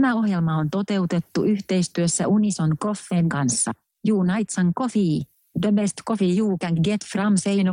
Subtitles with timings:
[0.00, 3.72] Tämä ohjelma on toteutettu yhteistyössä Unison Coffeen kanssa.
[4.12, 5.20] Unitsan Coffee.
[5.60, 7.72] The best coffee you can get from Seino.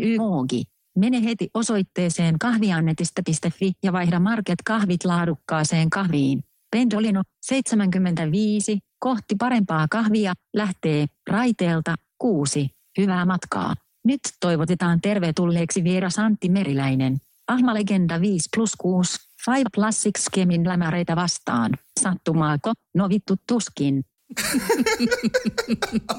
[0.98, 6.44] Mene heti osoitteeseen kahviannetista.fi ja vaihda Market kahvit laadukkaaseen kahviin.
[6.72, 12.70] Pendolino 75 kohti parempaa kahvia lähtee raiteelta 6.
[12.98, 13.74] Hyvää matkaa.
[14.04, 17.18] Nyt toivotetaan tervetulleeksi vieras Antti Meriläinen.
[17.48, 19.18] Ahma-legenda 5 plus 6,
[19.52, 21.72] 5 plus 6 kemin lämäreitä vastaan.
[22.02, 22.74] Sattumaako?
[22.96, 24.04] No vittu tuskin.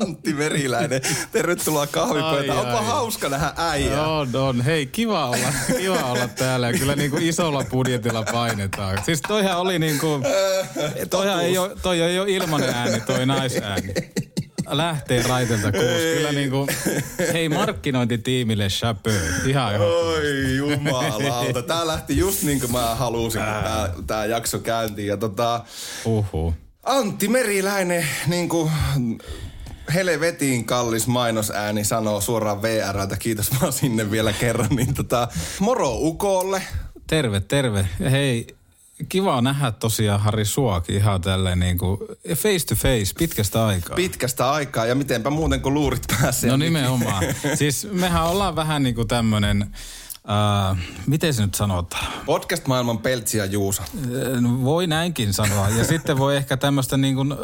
[0.00, 1.00] Antti Meriläinen,
[1.32, 2.58] tervetuloa kahvipöytään.
[2.58, 2.84] Ai, Onpa ai.
[2.84, 4.08] hauska nähdä äijää.
[4.08, 4.60] On, on.
[4.60, 6.72] Hei, kiva olla, kiva olla täällä.
[6.72, 9.04] Kyllä niin kuin isolla budjetilla painetaan.
[9.04, 10.22] Siis toihan oli niin kuin,
[11.10, 13.94] toihan ei ole, toi ei ole ilmanen ääni, toi naisääni.
[14.70, 16.14] Lähtee raitelta kuusi.
[16.16, 16.68] Kyllä niin kuin,
[17.32, 19.16] hei markkinointitiimille chapeau.
[19.46, 19.80] Ihan.
[19.80, 21.62] Oi jumalauta.
[21.62, 25.08] Tää lähti just niin kuin mä halusin, kun tää, tää jakso käyntiin.
[25.08, 25.64] Ja tota,
[26.04, 26.54] Uhu.
[26.82, 28.70] Antti Meriläinen, niin kuin
[29.94, 33.16] helvetin kallis mainosääni sanoo suoraan VRltä.
[33.16, 34.76] Kiitos vaan sinne vielä kerran.
[34.76, 35.28] Niin tota,
[35.60, 36.62] moro Ukolle.
[37.06, 37.88] Terve, terve.
[38.10, 38.55] Hei,
[39.08, 42.00] kiva nähdä tosiaan Harri Suokin ihan tälleen niin kuin
[42.34, 43.96] face to face pitkästä aikaa.
[43.96, 46.50] Pitkästä aikaa ja mitenpä muuten kuin luurit pääsee.
[46.50, 47.24] No nimenomaan.
[47.58, 49.62] siis mehän ollaan vähän niin kuin tämmönen,
[50.72, 52.12] äh, miten se nyt sanotaan?
[52.26, 53.82] Podcast-maailman Peltsi ja Juuso.
[53.82, 55.68] Äh, no Voi näinkin sanoa.
[55.68, 57.38] Ja sitten voi ehkä tämmöistä niin kuin äh,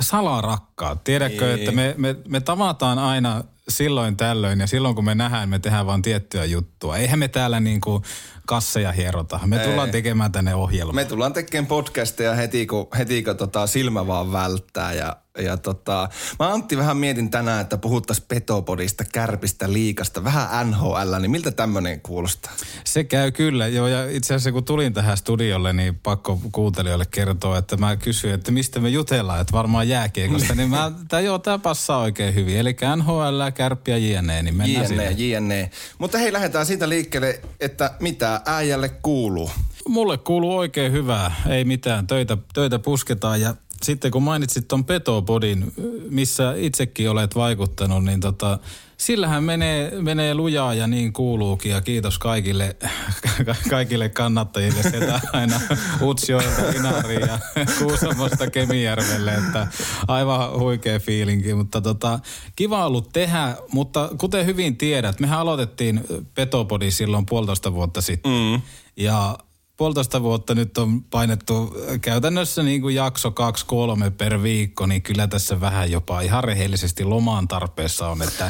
[0.00, 0.96] salarakkaa.
[0.96, 1.58] Tiedätkö, Niin.
[1.58, 5.86] että me, me, me tavataan aina silloin tällöin ja silloin kun me nähdään, me tehdään
[5.86, 6.96] vaan tiettyä juttua.
[6.96, 8.02] Eihän me täällä niin kuin
[8.50, 9.40] kasseja hierota.
[9.46, 9.68] Me Ei.
[9.68, 10.94] tullaan tekemään tänne ohjelmaa.
[10.94, 14.92] Me tullaan tekemään podcasteja heti, kun, heti, kun tota, silmä vaan välttää.
[14.92, 16.08] Ja, ja tota,
[16.38, 22.00] mä Antti vähän mietin tänään, että puhuttaisiin Petopodista, Kärpistä, Liikasta, vähän NHL, niin miltä tämmöinen
[22.00, 22.52] kuulostaa?
[22.84, 23.88] Se käy kyllä, joo.
[23.88, 28.52] Ja itse asiassa kun tulin tähän studiolle, niin pakko kuuntelijoille kertoa, että mä kysyin, että
[28.52, 30.54] mistä me jutellaan, että varmaan jääkiekosta.
[30.54, 32.56] niin mä, tää, joo, tää passaa oikein hyvin.
[32.56, 35.10] Eli NHL, kärppiä, JNE, niin mennään JNE, sinne.
[35.10, 35.70] JNE.
[35.98, 39.50] Mutta hei, lähdetään siitä liikkeelle, että mitä äijälle kuuluu.
[39.88, 45.72] Mulle kuuluu oikein hyvää, ei mitään, töitä, töitä pusketaan ja sitten kun mainitsit ton Petopodin,
[46.10, 48.58] missä itsekin olet vaikuttanut, niin tota,
[48.96, 51.72] sillähän menee, menee lujaa ja niin kuuluukin.
[51.72, 52.76] Ja kiitos kaikille,
[53.70, 55.60] kaikille kannattajille sieltä aina
[56.02, 57.38] Utsjoelta, Inariin ja
[57.78, 59.66] Kuusamosta Kemijärvelle, että
[60.08, 62.18] aivan huikea fiilinki, mutta tota,
[62.56, 66.00] kiva ollut tehdä, mutta kuten hyvin tiedät, mehän aloitettiin
[66.34, 68.32] Petopodi silloin puolitoista vuotta sitten.
[68.32, 68.62] Mm.
[68.96, 69.38] ja
[69.80, 75.26] puolitoista vuotta nyt on painettu käytännössä niin kuin jakso kaksi kolme per viikko, niin kyllä
[75.26, 78.46] tässä vähän jopa ihan rehellisesti lomaan tarpeessa on, että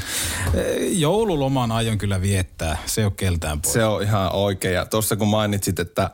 [0.55, 3.73] eh, joululoman aion kyllä viettää, se on keltään pois.
[3.73, 4.75] Se on ihan oikein.
[4.75, 6.11] Ja tuossa kun mainitsit, että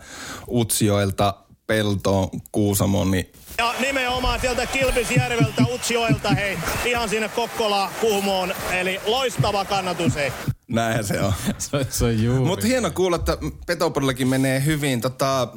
[0.49, 1.35] Utsjoelta
[1.67, 8.55] Peltoon, Kuusamoon, niin Ja nimenomaan sieltä Kilpisjärveltä, Utsjoelta, hei, ihan sinne Kokkola, Kuhmoon.
[8.73, 10.33] Eli loistava kannatus, hei.
[10.69, 11.33] näinhän se on.
[11.59, 12.45] se, se on juuri.
[12.45, 15.01] Mutta hieno kuulla, että Petopodillakin menee hyvin.
[15.01, 15.49] Tota,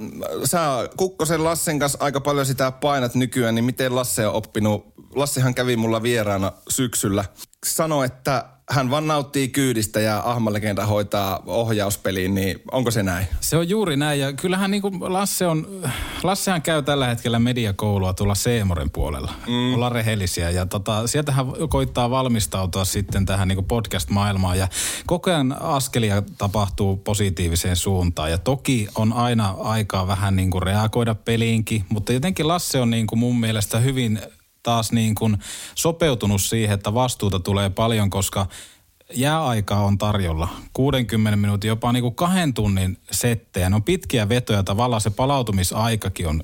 [0.45, 0.59] sä
[0.97, 4.85] Kukkosen Lassen kanssa aika paljon sitä painat nykyään, niin miten Lasse on oppinut?
[5.15, 7.25] Lassehan kävi mulla vieraana syksyllä.
[7.65, 13.27] Sano, että hän vaan nauttii kyydistä ja Ahmalegenda hoitaa ohjauspeliin, niin onko se näin?
[13.39, 15.67] Se on juuri näin ja kyllähän niin kuin Lasse on,
[16.23, 19.31] Lassehan käy tällä hetkellä mediakoulua tuolla Seemoren puolella.
[19.47, 19.73] Mm.
[19.73, 24.67] Ollaan rehellisiä ja tota, sieltähän koittaa valmistautua sitten tähän niin kuin podcast-maailmaan ja
[25.05, 31.15] koko ajan askelia tapahtuu positiiviseen suuntaan ja toki on aina aikaa vähän niin kuin reagoida
[31.15, 34.21] peliinkin, mutta jotenkin Lasse on niin kuin mun mielestä hyvin
[34.69, 35.37] taas niin kuin
[35.75, 38.45] sopeutunut siihen, että vastuuta tulee paljon, koska
[39.13, 40.47] jääaikaa on tarjolla.
[40.73, 43.69] 60 minuutin, jopa niin kuin kahden tunnin settejä.
[43.69, 44.63] Ne on pitkiä vetoja.
[44.63, 46.43] Tavallaan se palautumisaikakin on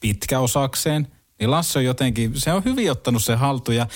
[0.00, 1.08] pitkä osakseen.
[1.40, 3.86] Niin Lasse on jotenkin, se on hyvin ottanut se haltuun ja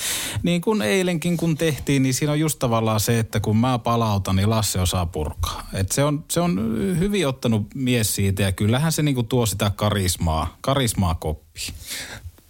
[0.43, 4.37] niin kuin eilenkin kun tehtiin, niin siinä on just tavallaan se, että kun mä palautan,
[4.37, 5.67] niin Lasse osaa purkaa.
[5.73, 9.47] Et se, on, se on hyvin ottanut mies siitä ja kyllähän se niin kuin tuo
[9.47, 11.75] sitä karismaa, karismaa koppiin.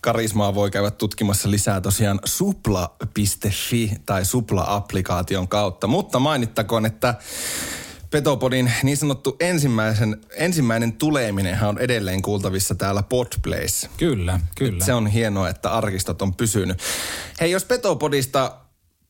[0.04, 5.86] Karismaa voi käydä tutkimassa lisää tosiaan supla.fi tai supla-applikaation kautta.
[5.86, 7.14] Mutta mainittakoon, että
[8.10, 13.88] Petopodin niin sanottu ensimmäisen, ensimmäinen tuleminenhan on edelleen kuultavissa täällä Podplace.
[13.96, 14.78] Kyllä, kyllä.
[14.78, 16.78] Et se on hienoa, että arkistot on pysynyt.
[17.40, 18.56] Hei, jos Petopodista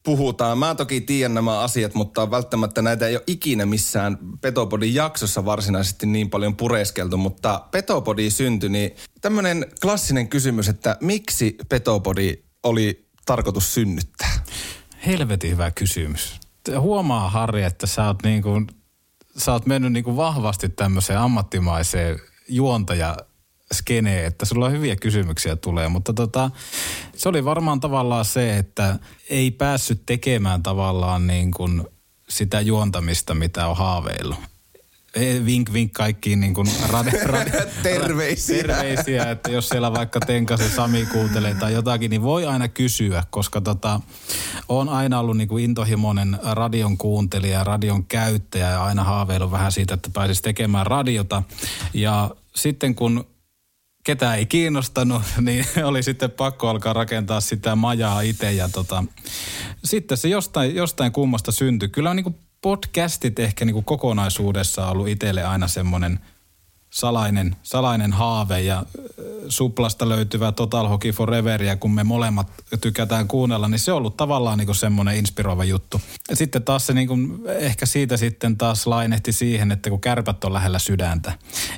[0.04, 5.44] puhutaan, mä toki tiedän nämä asiat, mutta välttämättä näitä ei ole ikinä missään Petopodin jaksossa
[5.44, 8.90] varsinaisesti niin paljon pureskeltu, mutta Petopodi syntyi, niin
[9.20, 14.44] tämmöinen klassinen kysymys, että miksi Petopodi oli tarkoitus synnyttää?
[15.06, 16.40] Helvetin hyvä kysymys.
[16.78, 18.66] Huomaa Harri, että sä oot, niin kuin,
[19.36, 22.18] sä oot mennyt niin kuin vahvasti tämmöiseen ammattimaiseen
[22.48, 23.16] juontaja
[23.74, 26.50] skeneen, että sulla on hyviä kysymyksiä tulee, mutta tota,
[27.16, 28.98] se oli varmaan tavallaan se, että
[29.30, 31.84] ei päässyt tekemään tavallaan niin kuin
[32.28, 34.38] sitä juontamista, mitä on haaveillut.
[35.14, 37.50] Ei, Vink, vink kaikkiin niin kuin rade, rade,
[37.82, 38.56] Terveisiä.
[38.62, 43.24] terveisiä, että jos siellä vaikka Tenka se Sami kuuntelee tai jotakin, niin voi aina kysyä,
[43.30, 44.00] koska tota,
[44.68, 49.94] on aina ollut niin kuin intohimoinen radion kuuntelija, radion käyttäjä ja aina haaveillut vähän siitä,
[49.94, 51.42] että pääsisi tekemään radiota.
[51.94, 53.26] Ja sitten kun
[54.04, 58.52] ketään ei kiinnostanut, niin oli sitten pakko alkaa rakentaa sitä majaa itse.
[58.52, 59.04] Ja tota,
[59.84, 61.88] sitten se jostain, jostain kummasta syntyi.
[61.88, 66.20] Kyllä on niin kuin podcastit ehkä niin kuin kokonaisuudessa ollut itselle aina semmoinen
[66.94, 68.84] salainen, salainen haave ja
[69.48, 74.16] Suplasta löytyvä Total Hockey Forever ja kun me molemmat tykätään kuunnella, niin se on ollut
[74.16, 76.00] tavallaan niin kuin semmoinen inspiroiva juttu.
[76.30, 80.44] Ja sitten taas se niin kuin, ehkä siitä sitten taas lainehti siihen, että kun kärpät
[80.44, 81.32] on lähellä sydäntä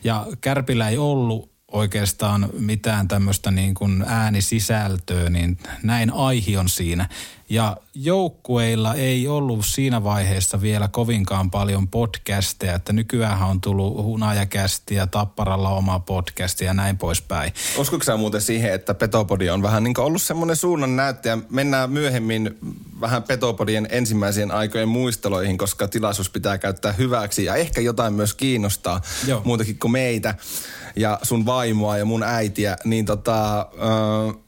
[0.04, 7.08] ja kärpillä ei ollut oikeastaan mitään tämmöistä niin kuin äänisisältöä, niin näin aihi on siinä.
[7.48, 14.94] Ja joukkueilla ei ollut siinä vaiheessa vielä kovinkaan paljon podcasteja, että nykyään on tullut hunajakästi
[14.94, 17.52] ja Tapparalla oma podcast ja näin poispäin.
[17.78, 21.38] Uskoiko sä muuten siihen, että Petopodi on vähän niin ollut semmoinen suunnan näyttäjä?
[21.50, 22.58] Mennään myöhemmin
[23.00, 29.00] vähän Petopodien ensimmäisien aikojen muisteloihin, koska tilaisuus pitää käyttää hyväksi ja ehkä jotain myös kiinnostaa
[29.26, 29.42] Joo.
[29.44, 30.34] muutakin kuin meitä
[30.96, 34.45] ja sun vaimoa ja mun äitiä, niin tota, äh,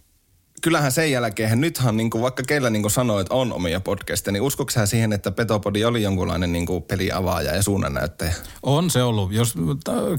[0.61, 4.33] kyllähän sen jälkeen, nythän niin kuin vaikka keillä niin kuin sanoo, että on omia podcasteja,
[4.33, 8.35] niin uskoiko sä siihen, että Petopodi oli jonkunlainen niin kuin peliavaaja ja suunnannäyttäjä?
[8.63, 9.33] On se ollut.
[9.33, 9.55] Jos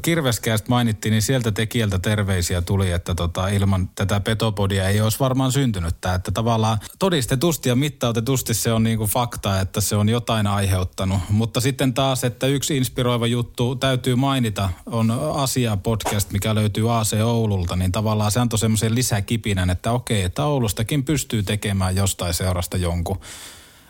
[0.02, 5.52] Kirveskäästä mainittiin, niin sieltä tekijältä terveisiä tuli, että tota, ilman tätä petopodia ei olisi varmaan
[5.52, 6.16] syntynyt tämä.
[6.16, 11.20] Että tavallaan todistetusti ja mittautetusti se on niinku fakta, että se on jotain aiheuttanut.
[11.30, 17.14] Mutta sitten taas, että yksi inspiroiva juttu täytyy mainita, on Asia podcast, mikä löytyy AC
[17.24, 22.78] Oululta, niin tavallaan se antoi semmoisen lisäkipinän, että okei, että Oulustakin pystyy tekemään jostain seurasta
[22.78, 23.20] jonkun,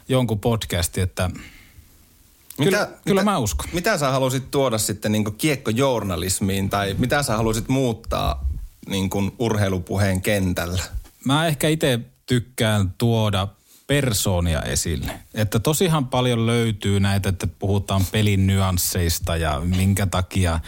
[0.08, 1.30] jonkun podcasti, että
[2.64, 3.70] Kyllä, kyllä mä uskon.
[3.74, 8.46] Mitä sä halusit tuoda sitten niin kiekkojournalismiin tai mitä sä halusit muuttaa
[8.88, 10.84] niin kuin urheilupuheen kentällä?
[11.26, 13.48] Mä ehkä itse tykkään tuoda
[13.88, 15.12] persoonia esille.
[15.34, 20.60] Että tosihan paljon löytyy näitä, että puhutaan pelin nyansseista ja minkä takia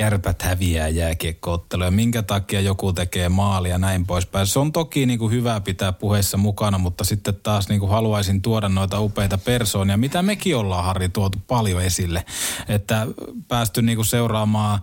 [0.00, 4.46] kärpät häviää jääkiekkootteluja, minkä takia joku tekee maalia ja näin poispäin.
[4.46, 8.42] Se on toki niin kuin hyvä pitää puheessa mukana, mutta sitten taas niin kuin haluaisin
[8.42, 12.24] tuoda noita upeita persoonia, mitä mekin ollaan Harri tuotu paljon esille.
[12.68, 13.06] Että
[13.48, 14.80] päästy niin kuin seuraamaan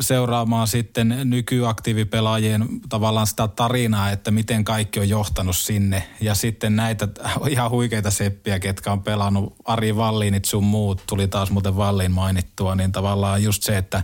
[0.00, 6.08] seuraamaan sitten nykyaktiivipelaajien tavallaan sitä tarinaa, että miten kaikki on johtanut sinne.
[6.20, 7.08] Ja sitten näitä
[7.50, 12.74] ihan huikeita seppiä, ketkä on pelannut Ari Valliinit sun muut, tuli taas muuten Valliin mainittua,
[12.74, 14.02] niin tavallaan just se, että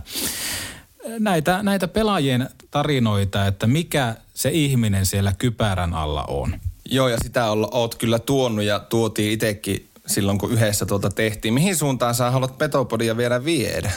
[1.19, 6.59] näitä, näitä pelaajien tarinoita, että mikä se ihminen siellä kypärän alla on.
[6.85, 11.53] Joo, ja sitä oot kyllä tuonut ja tuotiin itsekin silloin, kun yhdessä tuota tehtiin.
[11.53, 13.91] Mihin suuntaan sä haluat Petopodia vielä viedä?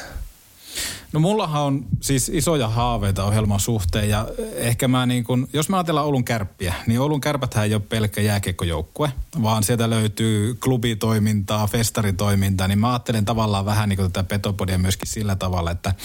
[1.13, 5.77] No mullahan on siis isoja haaveita ohjelman suhteen ja ehkä mä niin kun, jos mä
[5.77, 12.69] ajatellaan Oulun kärppiä, niin Oulun kärpäthän ei ole pelkkä jääkiekkojoukkue, vaan sieltä löytyy klubitoimintaa, festaritoimintaa,
[12.69, 15.97] niin mä ajattelen tavallaan vähän niin kuin tätä Petopodia myöskin sillä tavalla, että äh,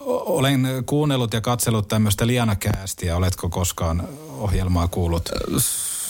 [0.00, 5.30] olen kuunnellut ja katsellut tämmöistä Lianakäästiä, oletko koskaan ohjelmaa kuullut?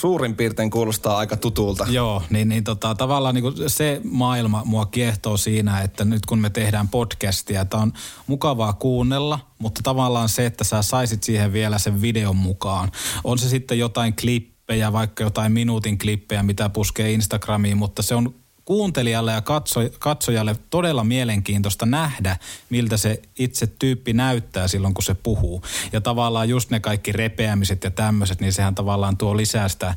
[0.05, 1.87] Suurin piirtein kuulostaa aika tutulta.
[1.91, 6.51] Joo, niin, niin tota, tavallaan niin se maailma mua kiehtoo siinä, että nyt kun me
[6.51, 7.93] tehdään podcastia, että on
[8.27, 12.91] mukavaa kuunnella, mutta tavallaan se, että sä saisit siihen vielä sen videon mukaan.
[13.25, 18.35] On se sitten jotain klippejä, vaikka jotain minuutin klippejä, mitä puskee Instagramiin, mutta se on
[18.65, 22.37] kuuntelijalle ja katso, katsojalle todella mielenkiintoista nähdä,
[22.71, 25.63] miltä se itse tyyppi näyttää silloin, kun se puhuu.
[25.93, 29.95] Ja tavallaan just ne kaikki repeämiset ja tämmöiset, niin sehän tavallaan tuo lisää sitä,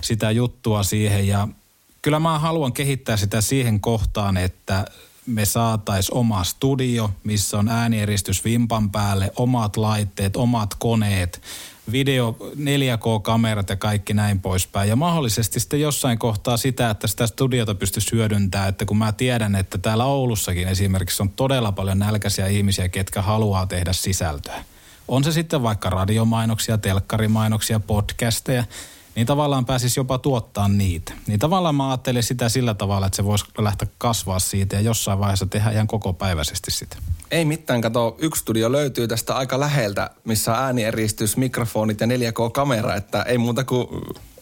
[0.00, 1.26] sitä juttua siihen.
[1.26, 1.48] Ja
[2.02, 4.84] kyllä mä haluan kehittää sitä siihen kohtaan, että
[5.26, 11.42] me saatais oma studio, missä on äänieristys vimpan päälle, omat laitteet, omat koneet,
[11.92, 14.88] video, 4K-kamerat ja kaikki näin poispäin.
[14.88, 19.56] Ja mahdollisesti sitten jossain kohtaa sitä, että sitä studiota pystyisi hyödyntämään, että kun mä tiedän,
[19.56, 24.64] että täällä Oulussakin esimerkiksi on todella paljon nälkäisiä ihmisiä, ketkä haluaa tehdä sisältöä.
[25.08, 28.64] On se sitten vaikka radiomainoksia, telkkarimainoksia, podcasteja,
[29.20, 31.12] niin tavallaan pääsisi jopa tuottaa niitä.
[31.26, 35.18] Niin tavallaan mä ajattelin sitä sillä tavalla, että se voisi lähteä kasvaa siitä ja jossain
[35.18, 36.96] vaiheessa tehdä ihan koko päiväisesti sitä.
[37.30, 42.94] Ei mitään, kato, yksi studio löytyy tästä aika läheltä, missä on äänieristys, mikrofonit ja 4K-kamera,
[42.94, 43.86] että ei muuta kuin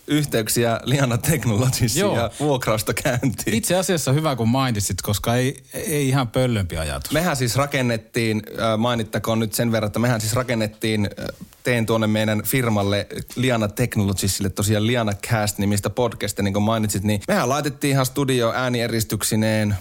[0.09, 2.17] yhteyksiä Liana Technologies Joo.
[2.17, 3.57] ja vuokrausta käyntiin.
[3.57, 7.13] Itse asiassa hyvä kun mainitsit, koska ei, ei ihan pöllömpi ajatus.
[7.13, 11.27] Mehän siis rakennettiin, äh, mainittakoon nyt sen verran, että mehän siis rakennettiin, äh,
[11.65, 17.49] teen tuonne meidän firmalle Liana Technologiesille tosiaan Liana Cast-nimistä podcastia, niin kuin mainitsit, niin mehän
[17.49, 19.77] laitettiin ihan studio äänieristyyksineen,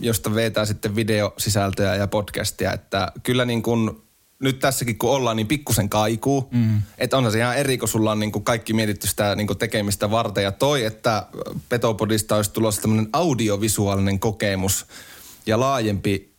[0.00, 3.90] josta vetää sitten videosisältöä ja podcastia, että kyllä niin kuin
[4.38, 6.48] nyt tässäkin kun ollaan, niin pikkusen kaikuu.
[6.50, 6.82] Mm.
[6.98, 9.58] Että onhan se ihan eri, kun sulla on niin kuin kaikki mietitty sitä niin kuin
[9.58, 10.44] tekemistä varten.
[10.44, 11.26] Ja toi, että
[11.68, 14.86] Petopodista olisi tulossa tämmöinen audiovisuaalinen kokemus
[15.46, 16.33] ja laajempi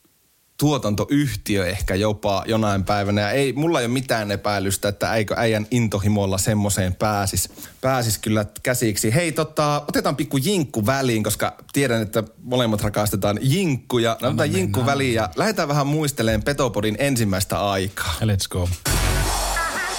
[0.57, 3.21] tuotantoyhtiö ehkä jopa jonain päivänä.
[3.21, 7.49] Ja ei, mulla ei ole mitään epäilystä, että eikö äijän intohimolla semmoiseen pääsis,
[7.81, 9.13] pääsis kyllä käsiksi.
[9.13, 14.17] Hei, tota, otetaan pikku jinkku väliin, koska tiedän, että molemmat rakastetaan jinkkuja.
[14.21, 18.13] No, otetaan jinkku väliin ja lähdetään vähän muistelemaan Petopodin ensimmäistä aikaa.
[18.21, 18.69] Let's go.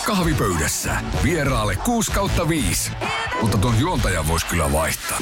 [0.06, 2.90] Kahvipöydässä vieraalle 6 kautta 5.
[3.42, 5.18] Mutta tuon juontajan voisi kyllä vaihtaa.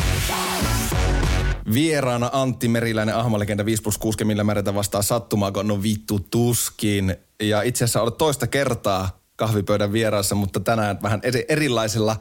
[1.72, 7.16] Vieraana Antti Meriläinen, ahmalegenda 5 plus 6, millä määrätä vastaa sattumaa, kun on vittu tuskin.
[7.42, 12.16] Ja itse asiassa olet toista kertaa kahvipöydän vieraassa, mutta tänään vähän eri, erilaisella,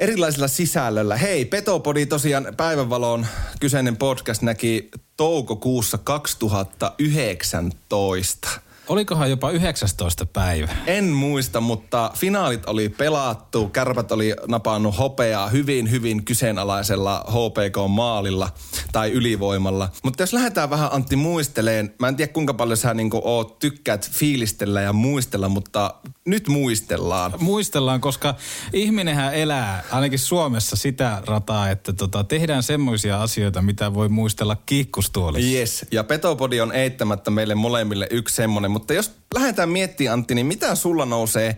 [0.00, 1.16] erilaisella sisällöllä.
[1.16, 3.26] Hei, Petopodi tosiaan päivänvaloon
[3.60, 8.48] kyseinen podcast näki toukokuussa 2019.
[8.90, 10.26] Olikohan jopa 19.
[10.26, 10.68] päivä?
[10.86, 13.68] En muista, mutta finaalit oli pelattu.
[13.68, 18.50] Kärpät oli napannut hopeaa hyvin, hyvin kyseenalaisella HPK-maalilla
[18.92, 19.88] tai ylivoimalla.
[20.02, 24.10] Mutta jos lähdetään vähän Antti muisteleen, mä en tiedä kuinka paljon sä niinku oot tykkäät
[24.10, 25.94] fiilistellä ja muistella, mutta
[26.24, 27.32] nyt muistellaan.
[27.40, 28.34] Muistellaan, koska
[28.72, 35.58] ihminenhän elää ainakin Suomessa sitä rataa, että tota, tehdään semmoisia asioita, mitä voi muistella kiikkustuolissa.
[35.58, 40.46] Yes, ja Petopodi on eittämättä meille molemmille yksi semmonen, mutta jos lähdetään miettimään Antti, niin
[40.46, 41.56] mitä sulla nousee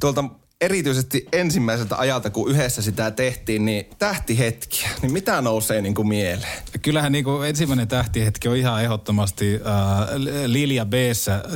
[0.00, 0.24] tuolta
[0.60, 6.62] erityisesti ensimmäiseltä ajalta, kun yhdessä sitä tehtiin, niin tähtihetkiä, niin mitä nousee niin kuin mieleen?
[6.82, 10.08] Kyllähän niin kuin ensimmäinen tähtihetki on ihan ehdottomasti äh,
[10.46, 10.92] Lilja b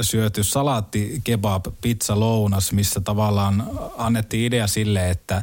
[0.01, 5.43] syöty salaatti kebab pizza lounas, missä tavallaan annettiin idea sille, että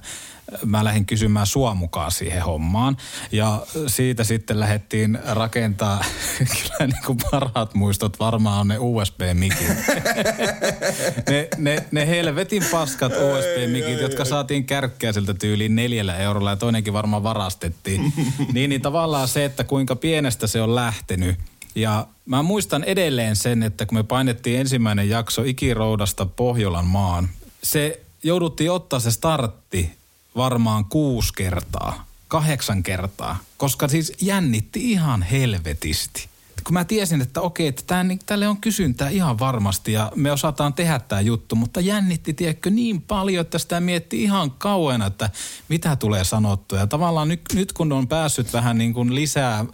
[0.66, 2.98] mä lähdin kysymään sua mukaan siihen hommaan.
[3.32, 6.00] Ja siitä sitten lähdettiin rakentaa,
[6.38, 9.68] kyllä niin kuin parhaat muistot varmaan on ne USB-mikit.
[11.30, 17.24] ne, ne, ne helvetin paskat USB-mikit, jotka saatiin kärkkäiseltä tyyliin neljällä eurolla ja toinenkin varmaan
[17.24, 18.14] varastettiin.
[18.54, 21.40] niin, niin tavallaan se, että kuinka pienestä se on lähtenyt.
[21.76, 27.30] Ja mä muistan edelleen sen, että kun me painettiin ensimmäinen jakso Ikiroudasta Pohjolan maan,
[27.64, 29.92] se jouduttiin ottaa se startti
[30.36, 36.30] varmaan kuusi kertaa, kahdeksan kertaa, koska siis jännitti ihan helvetisti.
[36.64, 40.74] Kun mä tiesin, että okei, että tämän, tälle on kysyntää ihan varmasti ja me osataan
[40.74, 45.30] tehdä tämä juttu, mutta jännitti, tiedätkö, niin paljon, että sitä mietti ihan kauan, että
[45.70, 46.80] mitä tulee sanottua.
[46.80, 49.66] Ja tavallaan nyt, nyt kun on päässyt vähän niin kuin lisää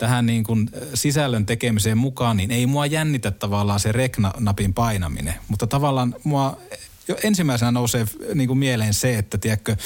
[0.00, 5.34] tähän niin kuin sisällön tekemiseen mukaan, niin ei mua jännitä tavallaan se reknapin painaminen.
[5.48, 6.58] Mutta tavallaan mua
[7.10, 9.76] jo ensimmäisenä nousee niin kuin mieleen se, että tiedätkö,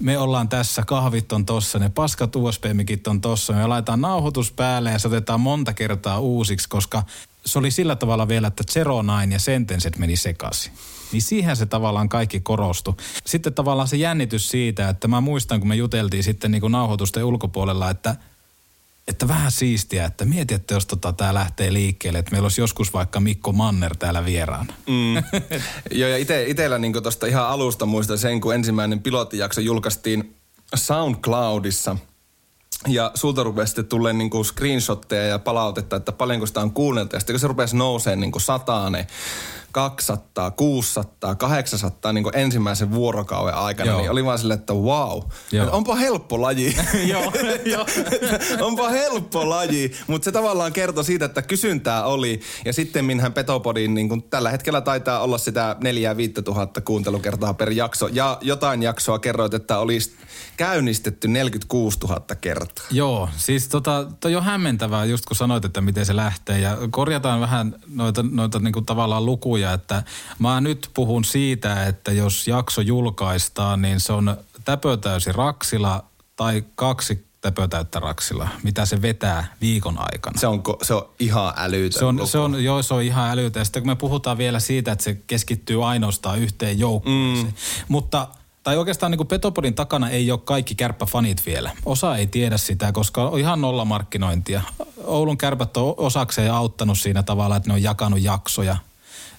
[0.00, 4.90] me ollaan tässä, kahvit on tossa, ne paskat USB-mikit on tossa, me laitetaan nauhoitus päälle
[4.90, 7.02] ja se otetaan monta kertaa uusiksi, koska
[7.46, 10.72] se oli sillä tavalla vielä, että Zero Nine ja Sentenset meni sekaisin.
[11.12, 12.94] Niin siihen se tavallaan kaikki korostui.
[13.26, 17.24] Sitten tavallaan se jännitys siitä, että mä muistan, kun me juteltiin sitten niin kuin nauhoitusten
[17.24, 18.16] ulkopuolella, että
[19.08, 22.92] että vähän siistiä, että mieti, että jos tota, tämä lähtee liikkeelle, että meillä olisi joskus
[22.92, 24.74] vaikka Mikko Manner täällä vieraana.
[24.86, 25.16] Mm.
[26.00, 30.36] Joo, ja ite, itellä niin tuosta ihan alusta muistan sen, kun ensimmäinen pilottijakso julkaistiin
[30.74, 31.96] SoundCloudissa.
[32.88, 37.16] Ja sulta rupesi sitten tulee niin kuin screenshotteja ja palautetta, että paljonko sitä on kuunneltu.
[37.16, 39.06] Ja sitten kun se rupesi nousee niin kuin sataane,
[39.76, 44.00] 200, 600, 800 niin kuin ensimmäisen vuorokauden aikana, Joo.
[44.00, 45.68] niin oli vaan silleen, että wow, Joo.
[45.72, 46.76] onpa helppo laji.
[47.12, 47.86] Joo,
[48.60, 52.40] onpa helppo laji, mutta se tavallaan kertoo siitä, että kysyntää oli.
[52.64, 57.54] Ja sitten minhän Petopodin, niin kuin tällä hetkellä taitaa olla sitä 4 5 tuhatta kuuntelukertaa
[57.54, 58.08] per jakso.
[58.12, 60.16] Ja jotain jaksoa kerroit, että olisi
[60.56, 62.86] käynnistetty 46 000 kertaa.
[62.90, 67.40] Joo, siis tota, toi on hämmentävää just kun sanoit, että miten se lähtee ja korjataan
[67.40, 70.02] vähän noita, noita niinku tavallaan lukuja juttuja, että
[70.38, 76.04] mä nyt puhun siitä, että jos jakso julkaistaan, niin se on täpötäysi raksila
[76.36, 80.40] tai kaksi täpötäyttä raksila, mitä se vetää viikon aikana.
[80.40, 82.26] Se on, se on ihan älytön Se on, luku.
[82.26, 83.58] se on, joo, se on ihan älytä.
[83.58, 87.46] Ja sitten kun me puhutaan vielä siitä, että se keskittyy ainoastaan yhteen joukkueeseen.
[87.46, 87.52] Mm.
[87.88, 88.28] Mutta,
[88.62, 91.70] tai oikeastaan niin kuin Petopodin takana ei ole kaikki kärppäfanit vielä.
[91.84, 94.62] Osa ei tiedä sitä, koska on ihan nolla markkinointia.
[95.04, 98.76] Oulun kärpät on osakseen auttanut siinä tavalla, että ne on jakanut jaksoja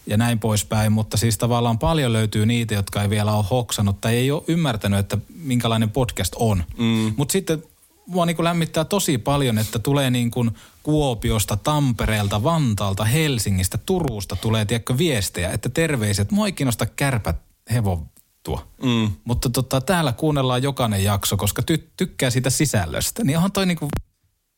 [0.07, 4.15] ja näin poispäin, mutta siis tavallaan paljon löytyy niitä, jotka ei vielä ole hoksannut tai
[4.15, 6.63] ei ole ymmärtänyt, että minkälainen podcast on.
[6.77, 7.13] Mm.
[7.17, 7.63] Mutta sitten
[8.07, 10.51] mua niin kuin lämmittää tosi paljon, että tulee niin kuin
[10.83, 17.35] Kuopiosta, Tampereelta, Vantaalta, Helsingistä, Turusta tulee tiedätkö, viestejä, että terveiset, mua ei kiinnosta kärpät
[17.73, 18.67] hevottua.
[18.83, 19.11] Mm.
[19.23, 23.23] Mutta tota, täällä kuunnellaan jokainen jakso, koska ty- tykkää siitä sisällöstä.
[23.23, 23.87] Niin onhan toi niinku,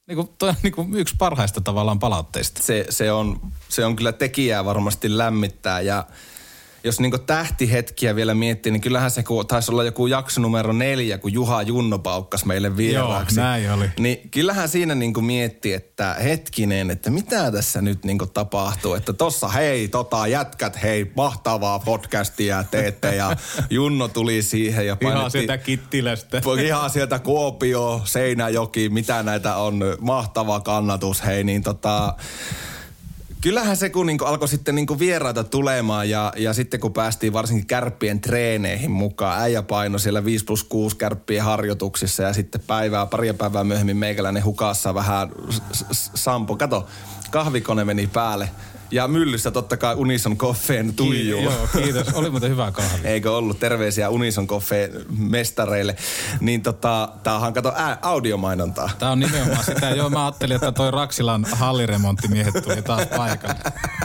[0.09, 2.63] niinku, toi on niinku yksi parhaista tavallaan palautteista.
[2.63, 6.05] se, se, on, se on kyllä tekijää varmasti lämmittää ja
[6.83, 11.17] jos niinku tähtihetkiä vielä miettii, niin kyllähän se, kun taisi olla joku jakso numero neljä,
[11.17, 13.39] kun Juha Junno paukkas meille vieraaksi.
[13.39, 13.89] Joo, näin oli.
[13.99, 18.93] Niin kyllähän siinä niinku mietti, että hetkinen, että mitä tässä nyt niinku tapahtuu.
[18.93, 23.35] Että tossa hei, tota jätkät, hei, mahtavaa podcastia teette ja
[23.69, 26.41] Junno tuli siihen ja Ihan sieltä Kittilästä.
[26.65, 32.15] Ihan sieltä Kuopio, Seinäjoki, mitä näitä on, mahtava kannatus, hei, niin tota...
[33.41, 37.67] Kyllähän se, kun niinku alkoi sitten niinku vieraita tulemaan ja, ja sitten kun päästiin varsinkin
[37.67, 43.33] kärppien treeneihin mukaan, äijä paino siellä 5 plus 6 kärppien harjoituksissa ja sitten päivää, paria
[43.33, 45.29] päivää myöhemmin meikäläinen hukassa vähän
[46.15, 46.55] sampo.
[46.55, 46.87] Kato,
[47.31, 48.49] kahvikone meni päälle
[48.91, 51.41] ja myllyssä totta kai Unison Coffeen tuijuu.
[51.41, 52.07] Joo, kiitos.
[52.13, 53.07] Oli muuten hyvä kahvi.
[53.07, 53.59] Eikö ollut?
[53.59, 55.95] Terveisiä Unison Coffee mestareille.
[56.39, 58.89] Niin tota, tämähän kato ää, audiomainontaa.
[58.99, 59.89] Tämä on nimenomaan sitä.
[59.89, 63.55] Joo, mä ajattelin, että toi Raksilan halliremonttimiehet tuli taas paikalle.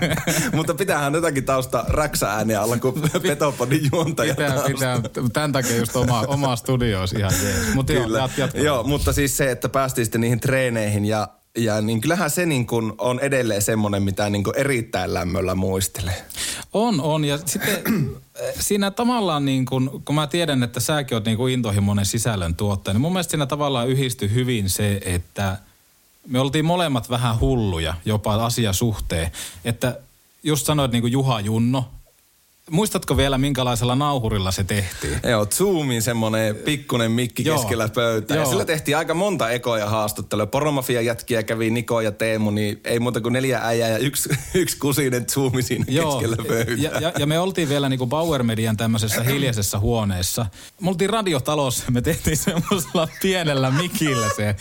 [0.57, 4.69] Mutta pitäähän jotakin tausta räksä-ääniä olla, kun Petopodin juontaja Pitää, tausta.
[4.69, 5.01] pitää.
[5.33, 7.75] Tämän takia just oma, oma studio olisi ihan jees.
[7.75, 8.59] Mutta joo, jat, jatka.
[8.59, 12.67] Joo, mutta siis se, että päästiin sitten niihin treeneihin ja, ja niin kyllähän se niin
[12.67, 16.25] kuin on edelleen semmoinen, mitä niin kuin erittäin lämmöllä muistelee.
[16.73, 17.25] On, on.
[17.25, 17.85] Ja sitten
[18.41, 22.55] eh, siinä tavallaan niin kun, kun mä tiedän, että säkin oot niin kuin intohimoinen sisällön
[22.55, 25.59] tuottaja, niin mun mielestä siinä tavallaan yhdistyi hyvin se, että
[26.27, 29.31] me oltiin molemmat vähän hulluja jopa asiasuhteen.
[29.65, 29.99] Että
[30.43, 31.91] just sanoit niin kuin Juha Junno,
[32.71, 35.21] muistatko vielä minkälaisella nauhurilla se tehtiin?
[35.31, 37.59] Joo, Zoomin semmoinen pikkunen mikki Joo.
[37.59, 38.37] keskellä pöytää.
[38.37, 38.51] Ja Joo.
[38.51, 40.47] sillä tehtiin aika monta ekoja haastattelua.
[40.47, 44.79] Poromafia jätkiä kävi Niko ja Teemu, niin ei muuta kuin neljä äijää ja yksi, yksi
[44.79, 46.75] kusinen Zoomi siinä keskellä pöytää.
[46.79, 50.47] ja, ja, ja, me oltiin vielä niinku Power Median tämmöisessä hiljaisessa huoneessa.
[50.81, 54.57] Me oltiin radiotalossa, me tehtiin semmoisella pienellä mikillä se.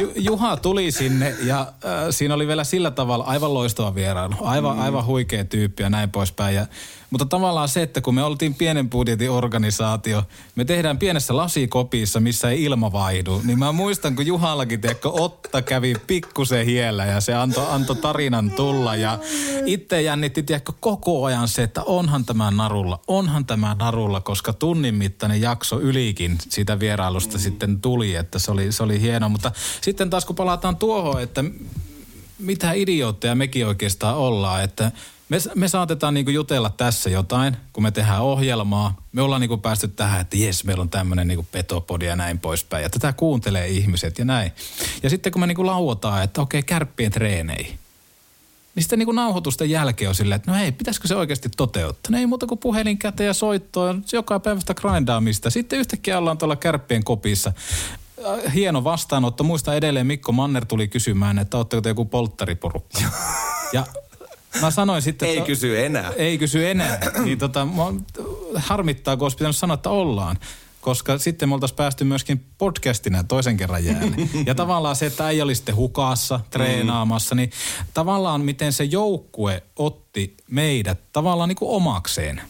[0.00, 4.34] Ju, Juha tuli sinne ja äh, siinä oli vielä sillä tavalla aivan loistava vierailu.
[4.40, 4.82] Aivan, mm.
[4.82, 6.54] aivan huikea tyyppi ja näin poispäin.
[6.54, 6.66] Ja,
[7.14, 10.22] mutta tavallaan se, että kun me oltiin pienen budjetin organisaatio,
[10.54, 15.62] me tehdään pienessä lasikopissa, missä ei ilma vaihdu, niin mä muistan, kun Juhallakin, tiedätkö, Otta
[15.62, 19.18] kävi pikkusen hiellä ja se antoi anto tarinan tulla ja
[19.66, 24.94] itse jännitti, tiedätkö, koko ajan se, että onhan tämä narulla, onhan tämä narulla, koska tunnin
[24.94, 30.10] mittainen jakso ylikin siitä vierailusta sitten tuli, että se oli, se oli hieno, mutta sitten
[30.10, 31.44] taas kun palataan tuohon, että
[32.38, 34.92] mitä idiootteja mekin oikeastaan ollaan, että
[35.28, 38.96] me, me saatetaan niinku jutella tässä jotain, kun me tehdään ohjelmaa.
[39.12, 42.82] Me ollaan niinku päästy tähän, että jes, meillä on tämmöinen niinku petopodi ja näin poispäin.
[42.82, 44.52] Ja tätä kuuntelee ihmiset ja näin.
[45.02, 47.78] Ja sitten kun me niinku lauotaan, että okei, kärppien treeneihin.
[48.74, 52.12] Niin sitten niinku nauhoitusten jälkeen on silleen, että no hei, pitäisikö se oikeasti toteuttaa?
[52.12, 55.50] No ei muuta kuin puhelin käteen ja soittoa, joka päivästä grindaamista.
[55.50, 57.52] Sitten yhtäkkiä ollaan tuolla kärppien kopissa.
[58.26, 59.44] Äh, Hieno vastaanotto.
[59.44, 62.98] Muista edelleen Mikko Manner tuli kysymään, että ootteko te joku polttariporukka.
[63.72, 63.86] ja
[64.60, 66.12] mä sanoin sitten, Ei että, kysy enää.
[66.16, 67.00] ei kysy enää.
[67.24, 67.94] niin tota, mua
[68.54, 70.38] harmittaa, kun olisi pitänyt sanoa, että ollaan.
[70.80, 74.16] Koska sitten me oltaisiin päästy myöskin podcastina toisen kerran jäälle.
[74.46, 77.50] ja tavallaan se, että ei olisi sitten hukassa, treenaamassa, niin
[77.94, 82.40] tavallaan miten se joukkue otti meidät tavallaan niin kuin omakseen.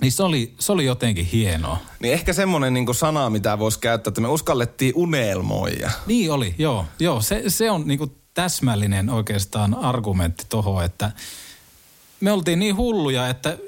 [0.00, 1.78] Niin se oli, se oli jotenkin hienoa.
[2.00, 5.90] Niin ehkä semmoinen niin sana, mitä voisi käyttää, että me uskallettiin unelmoida.
[6.06, 6.86] Niin oli, joo.
[6.98, 11.12] joo se, se on niinku täsmällinen oikeastaan argumentti tohon, että
[12.20, 13.58] me oltiin niin hulluja, että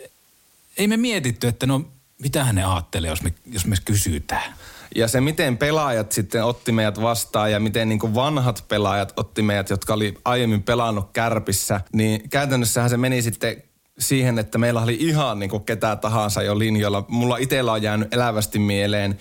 [0.77, 1.83] ei me mietitty, että no
[2.18, 4.55] mitä ne ajattelee, jos me, jos me kysytään.
[4.94, 9.70] Ja se, miten pelaajat sitten otti meidät vastaan ja miten niin vanhat pelaajat otti meidät,
[9.70, 13.62] jotka oli aiemmin pelannut kärpissä, niin käytännössähän se meni sitten
[13.98, 17.05] siihen, että meillä oli ihan niin kuin ketä tahansa jo linjoilla.
[17.09, 19.18] Mulla itsellä on jäänyt elävästi mieleen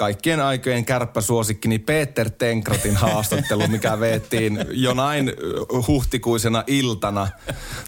[0.00, 5.32] kaikkien aikojen kärppäsuosikkini Peter Tenkratin haastattelu, mikä veettiin jonain
[5.86, 7.28] huhtikuisena iltana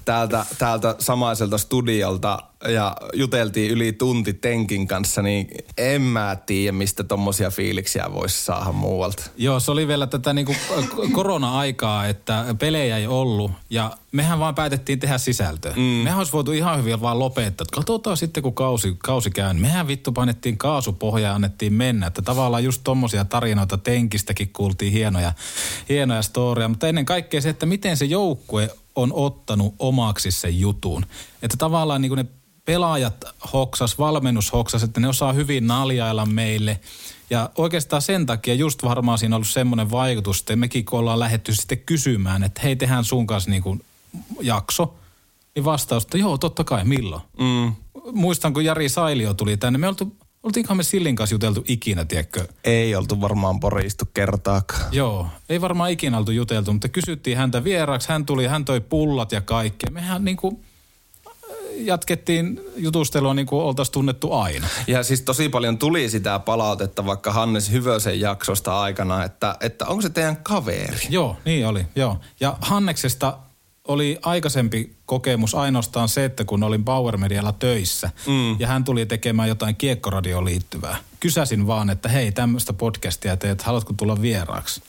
[0.05, 5.49] täältä, täältä samaiselta studiolta ja juteltiin yli tunti Tenkin kanssa, niin
[5.79, 9.31] en mä tiedä, mistä tommosia fiiliksiä voisi saada muualta.
[9.37, 10.55] Joo, se oli vielä tätä niinku
[11.13, 15.73] korona-aikaa, että pelejä ei ollut ja mehän vaan päätettiin tehdä sisältöä.
[15.77, 15.83] Mm.
[15.83, 19.53] Mehän olisi voitu ihan hyvin vaan lopettaa, katsotaan sitten kun kausi, kausi käy.
[19.53, 22.02] niin Mehän vittu painettiin kaasupohjaa ja annettiin mennä.
[22.07, 25.33] Että tavallaan just tommosia tarinoita tenkistäkin kuultiin hienoja,
[25.89, 26.69] hienoja storia.
[26.69, 31.07] Mutta ennen kaikkea se, että miten se joukkue on ottanut omaksi sen jutun.
[31.43, 32.27] Että tavallaan niin ne
[32.65, 36.81] pelaajat hoksas, valmennus hoksas, että ne osaa hyvin naljailla meille.
[37.31, 41.19] Ja oikeastaan sen takia just varmaan siinä on ollut semmoinen vaikutus, että mekin kun ollaan
[41.19, 43.85] lähetty sitten kysymään, että hei tehdään sun kanssa niin kuin
[44.41, 44.95] jakso,
[45.55, 47.23] niin vastaus, että joo totta kai, milloin?
[47.39, 47.73] Mm.
[48.13, 52.47] Muistan kun Jari Sailio tuli tänne, me oltu, oltiinkohan me Sillin kanssa juteltu ikinä, tiedätkö?
[52.65, 54.93] Ei oltu varmaan poristu kertaakaan.
[54.93, 59.33] Joo, ei varmaan ikinä oltu juteltu, mutta kysyttiin häntä vieraaksi, hän tuli, hän toi pullat
[59.33, 59.91] ja kaikkea.
[59.91, 60.65] Mehän niin kuin
[61.77, 64.67] jatkettiin jutustelua niin kuin oltaisiin tunnettu aina.
[64.87, 70.03] Ja siis tosi paljon tuli sitä palautetta vaikka Hannes Hyvösen jaksosta aikana, että, että onko
[70.03, 71.07] se teidän kaveri?
[71.09, 72.19] Joo, niin oli, joo.
[72.41, 73.39] Ja Hanneksesta
[73.89, 78.61] oli aikaisempi kokemus ainoastaan se, että kun olin Power Medialla töissä mm.
[78.61, 80.97] ja hän tuli tekemään jotain kiekkoradioon liittyvää.
[81.21, 84.83] Kysäsin vaan, että hei, tämmöistä podcastia teet, haluatko tulla vieraaksi?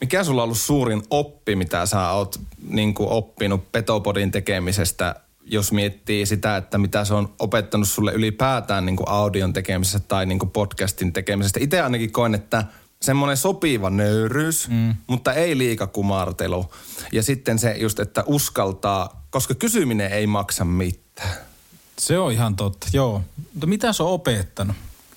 [0.00, 5.14] Mikä sulla on ollut suurin oppi, mitä sä oot niin oppinut Petopodin tekemisestä,
[5.46, 10.50] jos miettii sitä, että mitä se on opettanut sulle ylipäätään niin audion tekemisessä tai niin
[10.52, 11.60] podcastin tekemisestä.
[11.62, 12.64] Itse ainakin koen, että
[13.04, 14.94] semmoinen sopiva nöyryys, mm.
[15.06, 16.72] mutta ei liika kumartelu.
[17.12, 21.36] Ja sitten se just, että uskaltaa, koska kysyminen ei maksa mitään.
[21.98, 23.22] Se on ihan totta, joo.
[23.52, 24.76] Mutta mitä se on opettanut?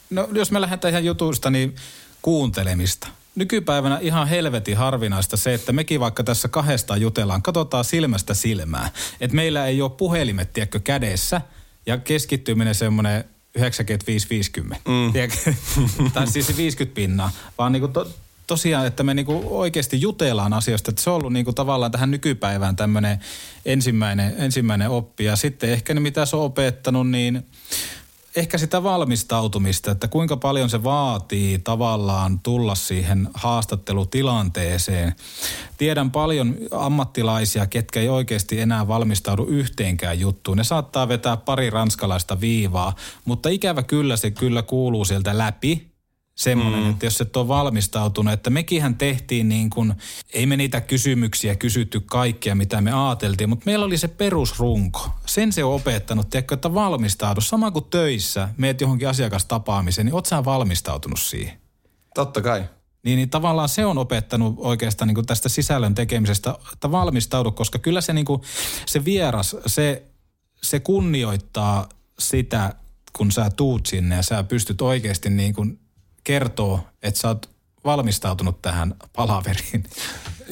[0.10, 1.76] No jos me lähdetään ihan jutusta, niin
[2.21, 3.08] kuuntelemista.
[3.36, 8.91] Nykypäivänä ihan helvetin harvinaista se, että mekin vaikka tässä kahdesta jutellaan, katsotaan silmästä silmää.
[9.21, 11.41] Että meillä ei ole puhelimet, tiedätkö, kädessä
[11.86, 13.23] ja keskittyminen semmoinen
[13.58, 14.76] 95-50.
[14.88, 15.13] Mm.
[15.13, 15.54] Tiedätkö?
[16.13, 18.12] tai siis 50 pinnaa, vaan niinku to,
[18.48, 20.91] tosiaan, että me niinku oikeasti jutellaan asioista.
[20.91, 23.20] Että se on ollut niinku tavallaan tähän nykypäivään tämmöinen
[23.65, 25.24] ensimmäinen, ensimmäinen oppi.
[25.24, 27.46] Ja sitten ehkä ne, mitä se on opettanut, niin
[28.38, 35.15] ehkä sitä valmistautumista, että kuinka paljon se vaatii tavallaan tulla siihen haastattelutilanteeseen.
[35.78, 40.58] Tiedän paljon ammattilaisia, ketkä ei oikeasti enää valmistaudu yhteenkään juttuun.
[40.58, 42.95] Ne saattaa vetää pari ranskalaista viivaa,
[43.26, 45.97] mutta ikävä kyllä se kyllä kuuluu sieltä läpi
[46.38, 46.89] semmoinen, mm.
[46.89, 49.93] että jos et ole valmistautunut, että mekinhän tehtiin niin kuin,
[50.34, 55.10] ei me niitä kysymyksiä kysytty kaikkea, mitä me ajateltiin, mutta meillä oli se perusrunko.
[55.26, 57.41] Sen se on opettanut, tiedätkö, että valmistaudu.
[57.41, 61.58] Sama kuin töissä, meet johonkin asiakastapaamiseen, niin oot sä valmistautunut siihen.
[62.15, 62.65] Totta kai.
[63.04, 67.80] Niin, niin tavallaan se on opettanut oikeastaan niin kuin tästä sisällön tekemisestä, että valmistaudu, koska
[67.80, 68.41] kyllä se, niin kuin,
[68.86, 70.04] se vieras, se,
[70.63, 72.73] se kunnioittaa sitä,
[73.13, 75.80] kun sä tuut sinne ja sä pystyt oikeasti niin kuin
[76.28, 77.50] kertoo, että sä oot
[77.86, 79.84] valmistautunut tähän palaveriin.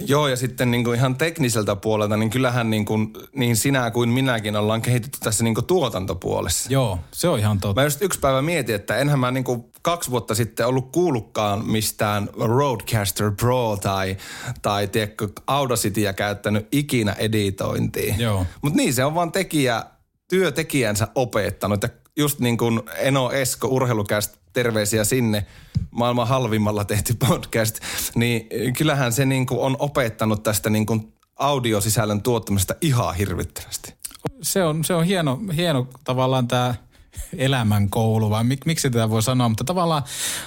[0.07, 4.09] Joo, ja sitten niin kuin ihan tekniseltä puolelta, niin kyllähän niin, kuin, niin sinä kuin
[4.09, 6.73] minäkin ollaan kehitetty tässä niin kuin tuotantopuolessa.
[6.73, 7.81] Joo, se on ihan totta.
[7.81, 11.65] Mä just yksi päivä mietin, että enhän mä niin kuin kaksi vuotta sitten ollut kuullutkaan
[11.67, 14.17] mistään Roadcaster Pro tai,
[14.61, 18.19] tai tiedätkö, Audacityä käyttänyt ikinä editointiin.
[18.19, 18.45] Joo.
[18.61, 19.83] Mutta niin se on vaan tekijä,
[20.29, 21.83] työtekijänsä opettanut.
[21.83, 25.45] Ja just niin kuin Eno Esko urheilukästä terveisiä sinne,
[25.91, 27.79] maailman halvimmalla tehty podcast,
[28.15, 33.93] niin kyllähän se niin kuin on opettanut tästä niin kuin audiosisällön tuottamisesta ihan hirvittävästi.
[34.41, 36.75] Se on, se on hieno, hieno tavallaan tämä
[37.37, 40.03] elämänkoulu, vai mik, miksi tätä voi sanoa, mutta tavallaan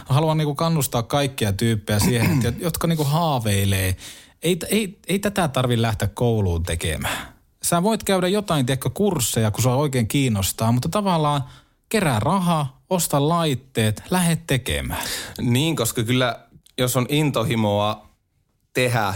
[0.07, 3.97] haluan niinku kannustaa kaikkia tyyppejä siihen, että, jotka niinku haaveilee.
[4.43, 7.29] Ei, ei, ei tätä tarvi lähteä kouluun tekemään.
[7.63, 11.45] Sä voit käydä jotain, tiedätkö, kursseja, kun sua oikein kiinnostaa, mutta tavallaan
[11.89, 15.07] kerää rahaa, osta laitteet, lähde tekemään.
[15.41, 16.41] Niin, koska kyllä
[16.79, 18.09] jos on intohimoa
[18.73, 19.15] tehdä,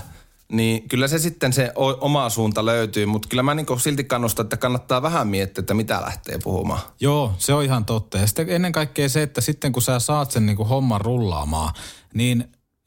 [0.53, 4.57] niin kyllä se sitten se oma suunta löytyy, mutta kyllä mä niin silti kannustan, että
[4.57, 6.81] kannattaa vähän miettiä, että mitä lähtee puhumaan.
[7.01, 8.19] Joo, se on ihan totta.
[8.19, 11.75] Ja sitten ennen kaikkea se, että sitten kun sä saat sen niin homman rullaamaan,
[12.15, 12.45] niin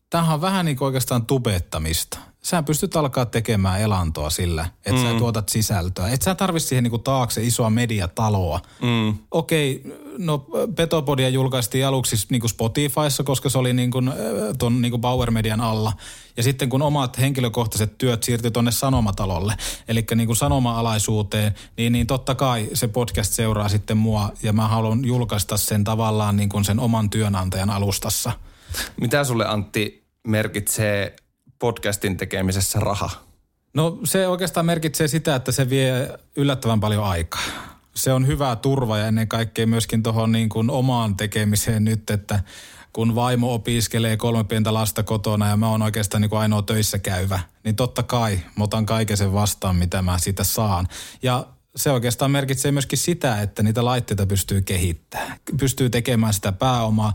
[0.09, 2.19] tämähän on vähän niin kuin oikeastaan tubettamista.
[2.45, 5.07] Sä pystyt alkaa tekemään elantoa sillä, että mm.
[5.07, 6.09] sä tuotat sisältöä.
[6.09, 8.59] Et sä tarvi siihen niinku taakse isoa mediataloa.
[8.81, 9.17] Mm.
[9.31, 9.83] Okei,
[10.17, 14.13] no Petopodia julkaistiin aluksi niinku Spotifyssa, koska se oli niinku, äh,
[14.59, 15.93] ton niinku Bauer Median alla.
[16.37, 19.53] Ja sitten kun omat henkilökohtaiset työt siirtyi tonne Sanomatalolle,
[19.87, 25.05] eli niinku sanoma-alaisuuteen, niin, niin totta kai se podcast seuraa sitten mua ja mä haluan
[25.05, 28.31] julkaista sen tavallaan niinku sen oman työnantajan alustassa.
[29.01, 31.15] Mitä sulle Antti merkitsee
[31.65, 33.09] podcastin tekemisessä raha?
[33.73, 37.41] No se oikeastaan merkitsee sitä, että se vie yllättävän paljon aikaa.
[37.95, 42.39] Se on hyvä turva ja ennen kaikkea myöskin tuohon niin kuin omaan tekemiseen nyt, että
[42.93, 46.99] kun vaimo opiskelee kolme pientä lasta kotona ja mä oon oikeastaan niin kuin ainoa töissä
[46.99, 50.87] käyvä, niin totta kai mä otan kaiken sen vastaan, mitä mä siitä saan.
[51.23, 55.37] Ja se oikeastaan merkitsee myöskin sitä, että niitä laitteita pystyy kehittämään.
[55.59, 57.13] Pystyy tekemään sitä pääomaa.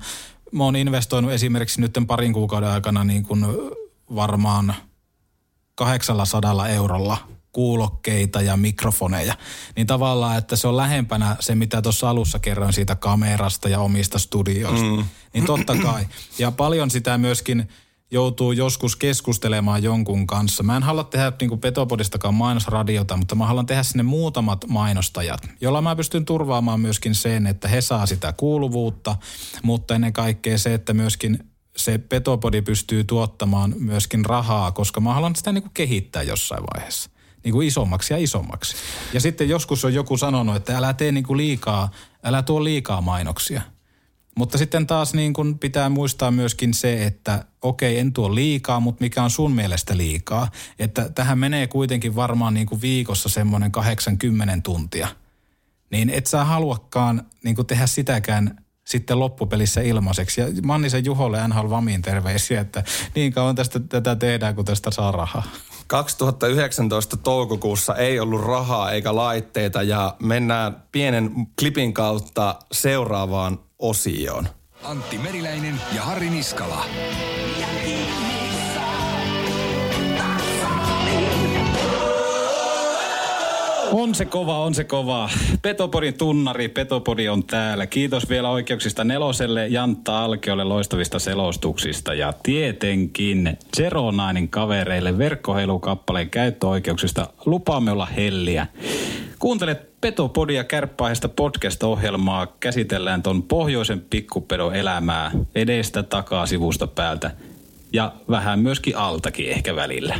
[0.52, 3.44] Mä oon investoinut esimerkiksi nyt parin kuukauden aikana niin kuin
[4.14, 4.74] varmaan
[5.74, 7.16] 800 eurolla
[7.52, 9.34] kuulokkeita ja mikrofoneja.
[9.76, 14.18] Niin tavallaan, että se on lähempänä se, mitä tuossa alussa kerroin siitä kamerasta ja omista
[14.18, 14.86] studioista.
[14.86, 15.04] Mm.
[15.34, 16.06] Niin totta kai.
[16.38, 17.68] Ja paljon sitä myöskin
[18.10, 20.62] joutuu joskus keskustelemaan jonkun kanssa.
[20.62, 25.48] Mä en halua tehdä niin kuin Petopodistakaan mainosradiota, mutta mä haluan tehdä sinne muutamat mainostajat,
[25.60, 29.16] jolla mä pystyn turvaamaan myöskin sen, että he saa sitä kuuluvuutta,
[29.62, 31.49] mutta ennen kaikkea se, että myöskin
[31.84, 37.10] se Petopodi pystyy tuottamaan myöskin rahaa, koska mä haluan sitä niin kuin kehittää jossain vaiheessa.
[37.44, 38.76] Niin kuin isommaksi ja isommaksi.
[39.12, 41.90] Ja sitten joskus on joku sanonut, että älä tee niin kuin liikaa,
[42.24, 43.62] älä tuo liikaa mainoksia.
[44.36, 49.04] Mutta sitten taas niin kuin pitää muistaa myöskin se, että okei, en tuo liikaa, mutta
[49.04, 50.50] mikä on sun mielestä liikaa.
[50.78, 55.08] Että tähän menee kuitenkin varmaan niin kuin viikossa semmoinen 80 tuntia.
[55.90, 60.40] Niin et sä haluakaan niin kuin tehdä sitäkään sitten loppupelissä ilmaiseksi.
[60.40, 65.12] Ja Mannisen Juholle NHL Vamiin terveisiä, että niin kauan tästä tätä tehdään, kun tästä saa
[65.12, 65.42] rahaa.
[65.86, 74.48] 2019 toukokuussa ei ollut rahaa eikä laitteita ja mennään pienen klipin kautta seuraavaan osioon.
[74.84, 76.84] Antti Meriläinen ja Harri Niskala.
[83.92, 85.30] On se kova, on se kova.
[85.62, 87.86] Petopodin tunnari, Petopodi on täällä.
[87.86, 92.14] Kiitos vielä oikeuksista neloselle Jantta Alkeolle loistavista selostuksista.
[92.14, 98.66] Ja tietenkin Zeronainin kavereille verkkoheilukappaleen käyttöoikeuksista lupaamme olla helliä.
[99.38, 102.46] Kuuntelet Petopodia kärppäisestä podcast-ohjelmaa.
[102.60, 107.30] Käsitellään ton pohjoisen pikkupedon elämää edestä, takaa, sivusta, päältä
[107.92, 110.14] ja vähän myöskin altakin ehkä välillä.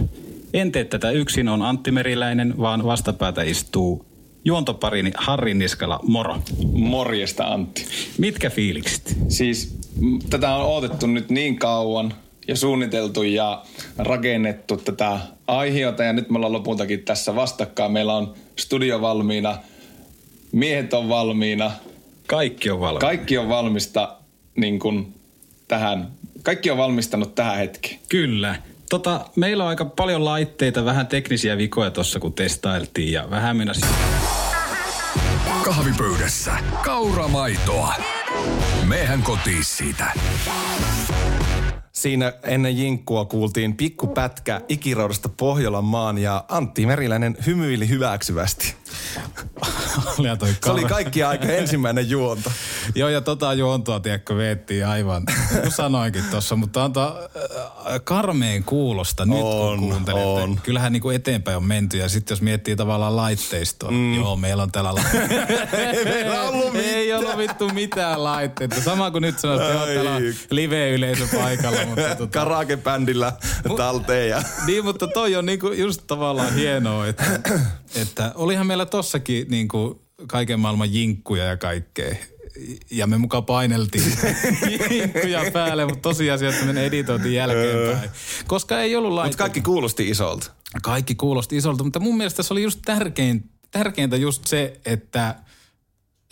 [0.55, 4.07] En tee tätä yksin, on Antti Meriläinen, vaan vastapäätä istuu
[4.45, 6.01] juontoparini Harri Niskala.
[6.03, 6.39] Moro.
[6.73, 7.87] Morjesta Antti.
[8.19, 9.17] Mitkä fiilikset?
[9.29, 9.79] Siis
[10.31, 12.15] tätä on odotettu nyt niin kauan
[12.49, 13.63] ja suunniteltu ja
[13.99, 17.93] rakennettu tätä aiheota ja nyt me ollaan lopultakin tässä vastakkain.
[17.93, 19.59] Meillä on studio valmiina,
[20.53, 21.71] miehet on valmiina,
[22.27, 23.01] Kaikki on valmiina.
[23.01, 24.17] kaikki on valmista
[24.57, 25.15] niin kuin
[25.69, 26.09] tähän,
[26.43, 27.99] kaikki on valmistanut tähän hetkeen.
[28.09, 28.57] Kyllä.
[28.91, 33.73] Tota, meillä on aika paljon laitteita, vähän teknisiä vikoja tuossa kun testailtiin ja vähän mennä
[35.65, 36.53] Kahvipöydässä
[36.85, 37.95] kauramaitoa.
[38.89, 40.13] Mehän kotiin siitä.
[41.93, 48.75] Siinä ennen jinkkua kuultiin pikkupätkä ikiroudasta Pohjolan maan ja Antti Meriläinen hymyili hyväksyvästi.
[50.19, 52.53] Oli toi Se oli kaikki aika ensimmäinen juonto.
[52.95, 55.23] Joo, ja tota juontoa, tiedätkö, veettiin aivan,
[55.63, 60.25] kun sanoinkin tuossa, mutta antaa äh, karmeen kuulosta nyt, On, kun kuuntelet.
[60.25, 60.61] on.
[60.63, 64.15] Kyllähän niin kuin eteenpäin on menty, ja sitten jos miettii tavallaan laitteistoa, mm.
[64.15, 65.01] joo, meillä on täällä la-
[65.79, 68.81] Ei meillä ollut Ei ollut vittu mitään laitteita.
[68.81, 73.33] Sama kuin nyt sanoit, että joo, täällä on live-yleisö paikalla, mutta tota, Karaoke-bändillä
[73.77, 74.43] talteen ja...
[74.67, 77.25] niin, mutta toi on niinku just tavallaan hienoa, että,
[77.95, 82.15] että olihan meillä tossakin niinku kaiken maailman jinkkuja ja kaikkea.
[82.91, 84.13] Ja me mukaan paineltiin
[84.91, 88.11] jinkkuja päälle, mutta tosiasiassa me ne editoitiin jälkeenpäin.
[88.47, 89.39] Koska ei ollut Mutta laitteita.
[89.43, 90.51] kaikki kuulosti isolta.
[90.83, 95.35] Kaikki kuulosti isolta, mutta mun mielestä se oli just tärkein, tärkeintä just se, että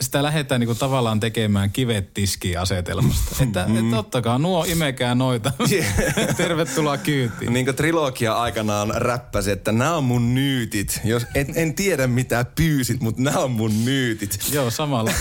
[0.00, 3.44] sitä lähdetään niinku tavallaan tekemään kivet tiskiin asetelmasta.
[3.44, 5.52] että, että ottakaa nuo, imekää noita.
[6.36, 7.52] Tervetuloa kyytiin.
[7.52, 11.00] Niin kuin trilogia aikanaan räppäsi, että nämä on mun nyytit.
[11.04, 14.38] Jos, en, en tiedä mitä pyysit, mutta nämä on mun nyytit.
[14.52, 15.12] Joo, samalla,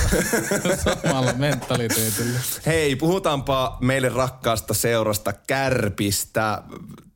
[1.03, 2.39] samalla mentaliteetillä.
[2.65, 6.63] Hei, puhutaanpa meille rakkaasta seurasta Kärpistä.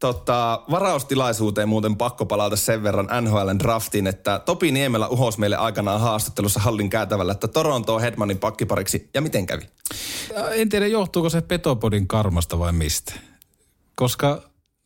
[0.01, 6.01] Tota, varaustilaisuuteen muuten pakko palata sen verran NHLn draftiin, että Topi Niemelä uhos meille aikanaan
[6.01, 9.09] haastattelussa hallin käytävällä, että Toronto on Hedmanin pakkipariksi.
[9.13, 9.63] Ja miten kävi?
[10.51, 13.13] En tiedä, johtuuko se Petopodin karmasta vai mistä.
[13.95, 14.41] Koska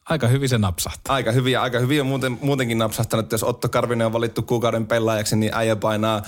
[0.10, 1.16] aika hyvin se napsahtaa.
[1.16, 4.88] Aika hyvin ja aika hyvin on muuten, muutenkin napsahtanut, jos Otto Karvinen on valittu kuukauden
[4.88, 6.22] pelaajaksi, niin äijä painaa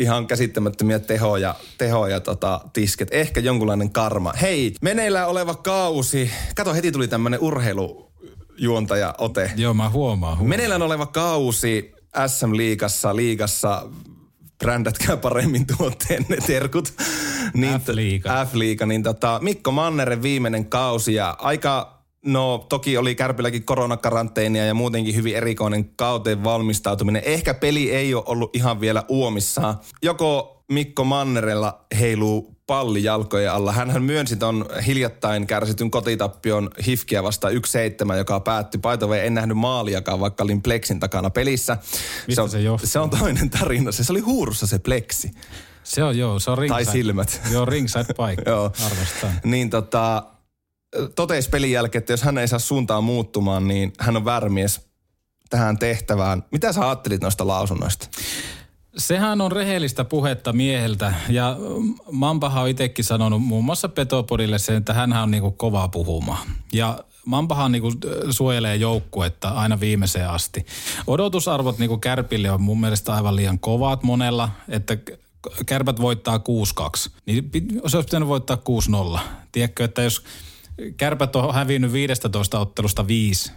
[0.00, 3.08] ihan käsittämättömiä tehoja, tehoja tota, tisket.
[3.10, 4.32] Ehkä jonkunlainen karma.
[4.40, 6.30] Hei, meneillään oleva kausi.
[6.56, 9.52] Kato, heti tuli tämmönen urheilujuontaja ote.
[9.56, 10.36] Joo, mä huomaan.
[10.36, 10.48] huomaan.
[10.48, 11.92] Meneillään oleva kausi
[12.26, 13.86] SM-liigassa, liigassa,
[14.58, 16.94] brändätkää paremmin tuotteen ne terkut.
[17.54, 18.46] Niin, F-liiga.
[18.46, 24.74] F-liiga, niin tota, Mikko Manneren viimeinen kausi ja aika No toki oli Kärpilläkin koronakaranteenia ja
[24.74, 27.22] muutenkin hyvin erikoinen kauteen valmistautuminen.
[27.24, 29.78] Ehkä peli ei ole ollut ihan vielä uomissaan.
[30.02, 33.72] Joko Mikko Mannerella heiluu palli jalkojen alla.
[33.72, 38.80] Hänhän myönsi ton hiljattain kärsityn kotitappion Hifkiä vasta 1-7, joka päättyi.
[38.80, 41.76] Paitove en nähnyt maaliakaan, vaikka olin Plexin takana pelissä.
[42.26, 42.86] Mistä se, on, se johtuu?
[42.86, 43.92] se on toinen tarina.
[43.92, 45.30] Se, se oli huurussa se Plexi.
[45.84, 46.84] Se on joo, se on ringside.
[46.84, 47.40] Tai silmät.
[47.52, 48.50] Joo, ringside paikka.
[48.50, 48.72] Joo.
[48.84, 49.30] Arvostan.
[49.44, 50.22] Niin tota,
[51.14, 54.80] totesi pelin jälkeen, että jos hän ei saa suuntaa muuttumaan, niin hän on väärämies
[55.50, 56.44] tähän tehtävään.
[56.52, 58.08] Mitä sä ajattelit noista lausunnoista?
[58.96, 61.56] Sehän on rehellistä puhetta mieheltä ja
[62.10, 66.48] Mampahan on itsekin sanonut muun muassa Petopodille sen, että hän on niinku kova puhumaan.
[66.72, 67.92] Ja Mampahan niinku
[68.30, 70.66] suojelee joukkuetta aina viimeiseen asti.
[71.06, 74.96] Odotusarvot niinku Kärpille on mun mielestä aivan liian kovat monella, että
[75.66, 76.40] Kärpät voittaa 6-2.
[77.26, 77.50] Niin
[77.86, 78.58] se olisi pitänyt voittaa
[79.16, 79.18] 6-0.
[79.52, 80.24] Tiedätkö, että jos
[80.96, 83.52] Kärpät on hävinnyt 15 ottelusta viisi,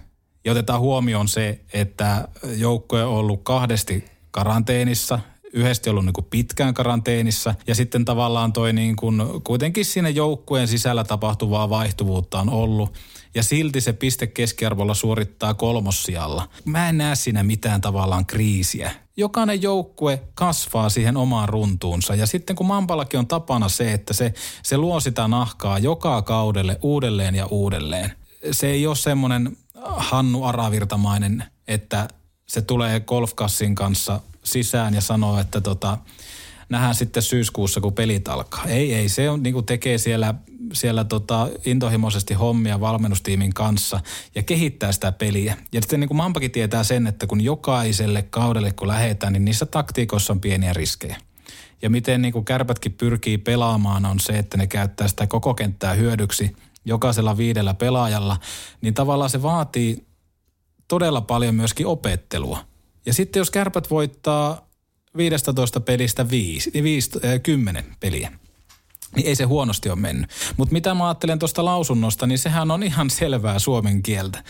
[0.46, 5.20] ja otetaan huomioon se, että joukkue on ollut kahdesti karanteenissa,
[5.54, 7.56] yhdesti ollut niin kuin pitkään karanteenissa.
[7.68, 12.94] Ja sitten tavallaan toi niin kuin, kuitenkin siinä joukkueen sisällä tapahtuvaa vaihtuvuutta on ollut
[13.36, 16.50] ja silti se piste keskiarvolla suorittaa kolmossijalla.
[16.66, 18.92] Mä en näe siinä mitään tavallaan kriisiä.
[19.18, 24.34] Jokainen joukkue kasvaa siihen omaan runtuunsa ja sitten kun Mampallakin on tapana se, että se,
[24.64, 28.12] se luo sitä nahkaa joka kaudelle uudelleen ja uudelleen.
[28.52, 32.08] Se ei ole semmoinen Hannu Aravirtamainen, että
[32.46, 35.98] se tulee golfkassin kanssa sisään ja sanoo, että tota,
[36.74, 38.66] nähdään sitten syyskuussa, kun pelit alkaa.
[38.66, 40.34] Ei, ei, se on, niin kuin tekee siellä,
[40.74, 44.00] siellä tota, intohimoisesti hommia valmennustiimin kanssa
[44.36, 45.58] ja kehittää sitä peliä.
[45.72, 49.66] Ja sitten niin kuin Mampakin tietää sen, että kun jokaiselle kaudelle kun lähetään, niin niissä
[49.66, 51.18] taktiikoissa on pieniä riskejä.
[51.82, 55.94] Ja miten niin kuin kärpätkin pyrkii pelaamaan on se, että ne käyttää sitä koko kenttää
[55.94, 56.56] hyödyksi
[56.86, 58.38] jokaisella viidellä pelaajalla,
[58.82, 60.06] niin tavallaan se vaatii
[60.88, 62.60] todella paljon myöskin opettelua.
[63.06, 64.68] Ja sitten jos kärpät voittaa
[65.18, 68.32] 15 pelistä 5, niin 5, äh, 10 peliä,
[69.16, 70.30] niin ei se huonosti ole mennyt.
[70.58, 74.44] Mutta mitä mä ajattelen tuosta lausunnosta, niin sehän on ihan selvää suomen kieltä.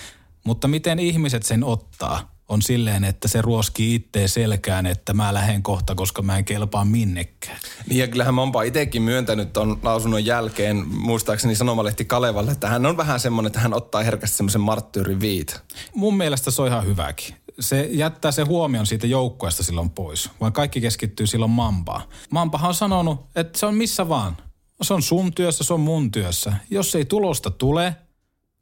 [0.44, 5.64] Mutta miten ihmiset sen ottaa, on silleen, että se ruoskii itteen selkään, että mä lähden
[5.64, 7.58] kohta, koska mä en kelpaa minnekään.
[7.90, 12.98] Niin ja kyllähän Mampa itsekin myöntänyt ton lausunnon jälkeen, muistaakseni Sanomalehti Kalevalle, että hän on
[12.98, 15.62] vähän semmoinen, että hän ottaa herkästi semmoisen marttyyrin viit.
[15.96, 17.36] Mun mielestä se on ihan hyväkin.
[17.60, 22.02] Se jättää se huomion siitä joukkueesta silloin pois, vaan kaikki keskittyy silloin Mampaan.
[22.30, 24.38] Mampahan on sanonut, että se on missä vaan.
[24.82, 26.54] Se on sun työssä, se on mun työssä.
[26.70, 27.96] Jos ei tulosta tule,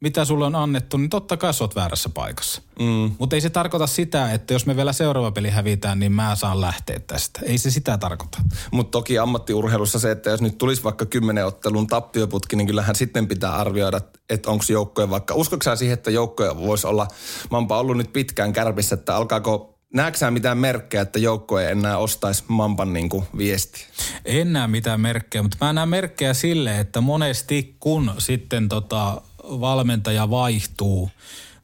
[0.01, 2.61] mitä sulle on annettu, niin totta kai sä oot väärässä paikassa.
[2.79, 3.11] Mm.
[3.19, 6.61] Mutta ei se tarkoita sitä, että jos me vielä seuraava peli hävitään, niin mä saan
[6.61, 7.39] lähteä tästä.
[7.43, 8.37] Ei se sitä tarkoita.
[8.71, 13.27] Mutta toki ammattiurheilussa se, että jos nyt tulisi vaikka kymmenen ottelun tappioputki, niin kyllähän sitten
[13.27, 17.07] pitää arvioida, että onko joukkoja vaikka, uskotko sä siihen, että joukkoja voisi olla,
[17.51, 21.97] mä oonpa ollut nyt pitkään kärpissä, että alkaako Näetkö mitään merkkejä, että joukko ei enää
[21.97, 23.85] ostaisi Mampan niin kuin viesti?
[24.25, 29.21] En näe mitään merkkejä, mutta mä näen merkkejä sille, että monesti kun sitten tota
[29.59, 31.11] valmentaja vaihtuu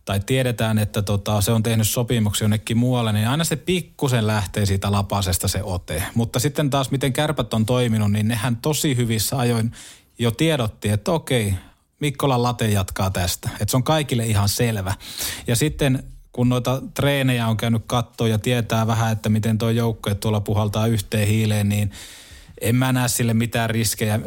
[0.05, 4.65] tai tiedetään, että tota, se on tehnyt sopimuksia jonnekin muualle, niin aina se pikkusen lähtee
[4.65, 6.03] siitä lapasesta se ote.
[6.15, 9.71] Mutta sitten taas miten kärpät on toiminut, niin nehän tosi hyvissä ajoin
[10.19, 11.53] jo tiedotti, että okei,
[11.99, 13.49] Mikkola Late jatkaa tästä.
[13.53, 14.93] Että se on kaikille ihan selvä.
[15.47, 20.15] Ja sitten kun noita treenejä on käynyt kattoon ja tietää vähän, että miten tuo joukko
[20.15, 21.91] tuolla puhaltaa yhteen hiileen, niin
[22.61, 24.19] en mä näe sille mitään riskejä,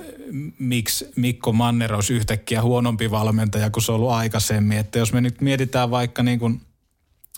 [0.59, 4.79] miksi Mikko Manner olisi yhtäkkiä huonompi valmentaja kuin se on ollut aikaisemmin.
[4.79, 6.61] Että jos me nyt mietitään vaikka niin kuin,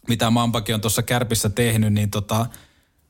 [0.09, 2.46] mitä Mampakin on tuossa kärpissä tehnyt, niin tota,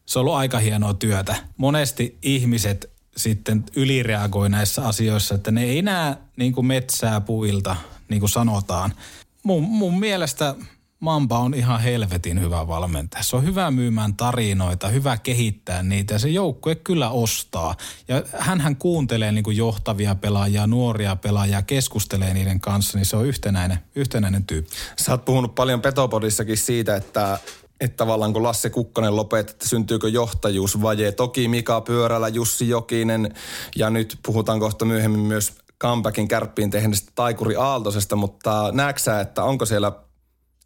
[0.06, 1.36] se on ollut aika hienoa työtä.
[1.56, 7.76] Monesti ihmiset sitten ylireagoi näissä asioissa, että ne ei näe niin kuin metsää puilta,
[8.08, 8.94] niin kuin sanotaan.
[9.42, 10.54] Mun, mun mielestä
[11.02, 13.22] Mamba on ihan helvetin hyvä valmentaja.
[13.22, 17.74] Se on hyvä myymään tarinoita, hyvä kehittää niitä ja se joukkue kyllä ostaa.
[18.08, 23.26] Ja hän kuuntelee niin kuin johtavia pelaajia, nuoria pelaajia, keskustelee niiden kanssa, niin se on
[23.26, 24.70] yhtenäinen, yhtenäinen tyyppi.
[24.96, 27.38] Sä oot puhunut paljon Petopodissakin siitä, että
[27.80, 31.12] että tavallaan kun Lasse Kukkonen lopetti, että syntyykö johtajuusvaje.
[31.12, 33.34] Toki Mika Pyörällä, Jussi Jokinen
[33.76, 39.66] ja nyt puhutaan kohta myöhemmin myös comebackin kärppiin tehneestä Taikuri Aaltosesta, mutta näetkö että onko
[39.66, 39.92] siellä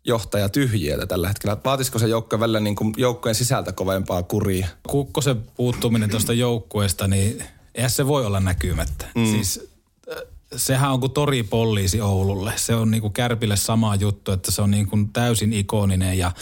[0.07, 1.57] johtaja tyhjiötä tällä hetkellä?
[1.65, 4.69] Vaatisiko se joukkojen välillä niin kuin joukkojen sisältä kovempaa kuria?
[4.89, 7.43] Kukkosen puuttuminen tuosta joukkueesta, niin
[7.75, 9.07] eihän se voi olla näkymättä.
[9.15, 9.27] Mm.
[9.27, 9.69] Siis
[10.11, 10.23] äh,
[10.57, 12.53] sehän on kuin toripolliisi Oululle.
[12.57, 16.33] Se on niin kuin Kärpille sama juttu, että se on niin kuin täysin ikoninen ja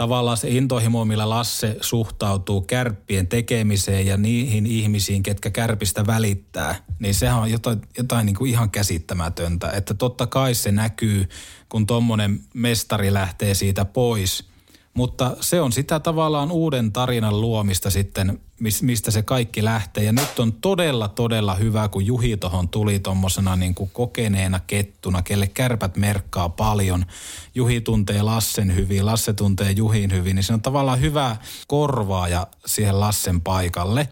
[0.00, 7.14] tavallaan se intohimo, millä Lasse suhtautuu kärppien tekemiseen ja niihin ihmisiin, ketkä kärpistä välittää, niin
[7.14, 9.70] sehän on jotain, jotain niin kuin ihan käsittämätöntä.
[9.70, 11.28] Että totta kai se näkyy,
[11.68, 14.44] kun tuommoinen mestari lähtee siitä pois–
[14.94, 18.40] mutta se on sitä tavallaan uuden tarinan luomista sitten,
[18.82, 20.04] mistä se kaikki lähtee.
[20.04, 25.22] Ja nyt on todella, todella hyvä, kun Juhi tuohon tuli tuommoisena niin kuin kokeneena kettuna,
[25.22, 27.06] kelle kärpät merkkaa paljon.
[27.54, 31.36] Juhi tuntee Lassen hyvin, Lasse tuntee Juhin hyvin, niin se on tavallaan hyvä
[31.66, 34.08] korvaaja siihen Lassen paikalle.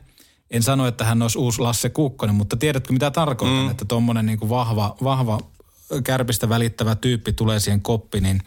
[0.51, 3.71] En sano, että hän olisi uusi Lasse Kukkonen, mutta tiedätkö mitä tarkoitan, mm.
[3.71, 5.39] että tuommoinen niin vahva, vahva
[6.05, 8.41] kärpistä välittävä tyyppi tulee siihen koppi, niin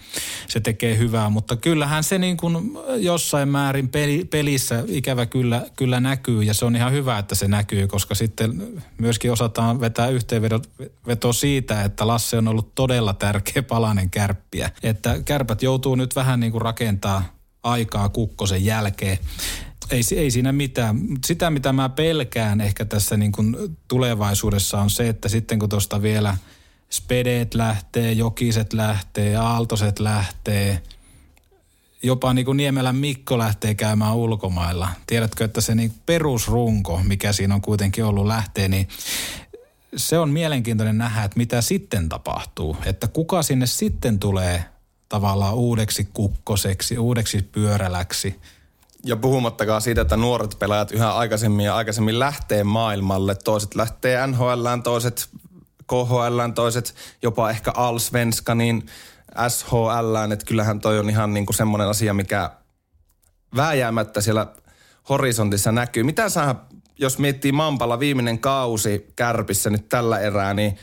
[0.47, 1.29] se tekee hyvää.
[1.29, 6.65] Mutta kyllähän se niin kuin jossain määrin peli, pelissä ikävä kyllä, kyllä näkyy ja se
[6.65, 12.37] on ihan hyvä, että se näkyy, koska sitten myöskin osataan vetää yhteenveto siitä, että Lasse
[12.37, 14.69] on ollut todella tärkeä palanen kärppiä.
[14.83, 17.23] Että kärpät joutuu nyt vähän niin kuin rakentaa
[17.63, 19.17] aikaa kukkosen jälkeen
[19.91, 20.99] ei, ei siinä mitään.
[21.25, 23.55] Sitä, mitä mä pelkään ehkä tässä niin kuin
[23.87, 26.37] tulevaisuudessa on se, että sitten kun tuosta vielä–
[26.91, 30.83] Spedeet lähtee, Jokiset lähtee, Aaltoset lähtee.
[32.03, 34.89] Jopa niin kuin Niemelän Mikko lähtee käymään ulkomailla.
[35.07, 38.87] Tiedätkö, että se niin perusrunko, mikä siinä on kuitenkin ollut lähtee, niin
[39.95, 42.77] se on mielenkiintoinen nähdä, että mitä sitten tapahtuu.
[42.85, 44.65] Että kuka sinne sitten tulee
[45.09, 48.39] tavallaan uudeksi kukkoseksi, uudeksi pyöräläksi.
[49.03, 53.35] Ja puhumattakaan siitä, että nuoret pelaajat yhä aikaisemmin ja aikaisemmin lähtee maailmalle.
[53.35, 55.29] Toiset lähtee NHLään, toiset
[55.87, 58.85] KHL, toiset jopa ehkä Allsvenskanin,
[59.47, 62.51] SHL, että kyllähän toi on ihan niin kuin semmoinen asia, mikä
[63.55, 64.47] vääjäämättä siellä
[65.09, 66.03] horisontissa näkyy.
[66.03, 66.55] Mitä sä,
[66.99, 70.77] jos miettii Mampalla viimeinen kausi kärpissä nyt tällä erää, niin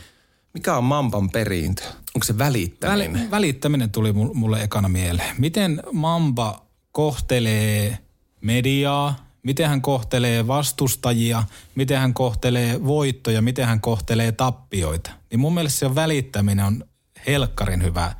[0.53, 1.83] mikä on Mampan perintö?
[2.15, 3.13] Onko se välittäminen?
[3.13, 5.35] Väli, välittäminen tuli mulle ekana mieleen.
[5.37, 7.97] Miten Mamba kohtelee
[8.41, 11.43] mediaa, miten hän kohtelee vastustajia,
[11.75, 15.11] miten hän kohtelee voittoja, miten hän kohtelee tappioita.
[15.31, 16.83] Niin mun mielestä se välittäminen on
[17.27, 18.15] helkkarin hyvä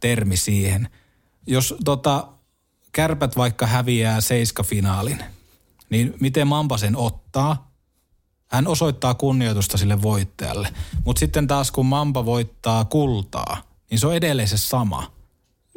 [0.00, 0.88] termi siihen.
[1.46, 2.28] Jos tota,
[2.92, 5.18] kärpät vaikka häviää seiskafinaalin,
[5.90, 7.68] niin miten Mamba sen ottaa?
[8.50, 10.68] Hän osoittaa kunnioitusta sille voittajalle.
[11.04, 15.12] Mutta sitten taas kun Mamba voittaa kultaa, niin se on edelleen se sama–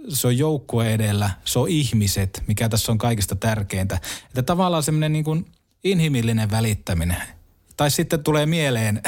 [0.10, 4.00] se on joukkue edellä, se on ihmiset, mikä tässä on kaikista tärkeintä.
[4.26, 5.46] Että tavallaan semmoinen niin
[5.84, 7.24] inhimillinen välittäminen.
[7.78, 9.02] Tai sitten tulee mieleen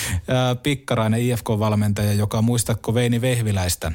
[0.62, 3.92] pikkarainen IFK-valmentaja, joka muistatko Veini Vehviläistä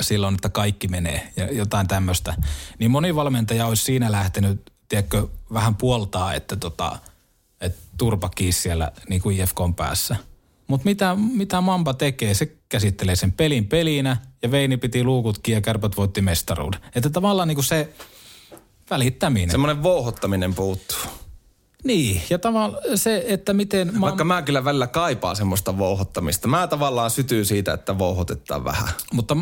[0.00, 2.34] silloin, että kaikki menee ja jotain tämmöistä.
[2.78, 6.98] Niin moni valmentaja olisi siinä lähtenyt, tiedätkö, vähän puoltaa, että, tota,
[7.60, 10.16] että turpa siellä niin kuin IFKn päässä–
[10.72, 15.60] mutta mitä, mitä Mamba tekee, se käsittelee sen pelin pelinä ja Veini piti luukutkin ja
[15.60, 16.80] kärpät voitti mestaruuden.
[16.94, 17.92] Että tavallaan niinku se
[18.90, 19.50] välittäminen.
[19.50, 20.98] Semmoinen vouhottaminen puuttuu.
[21.84, 24.00] Niin, ja tavallaan se, että miten...
[24.00, 26.48] Vaikka mä kyllä välillä kaipaan semmoista vouhottamista.
[26.48, 28.88] Mä tavallaan sytyy siitä, että vouhotetaan vähän.
[29.12, 29.36] Mutta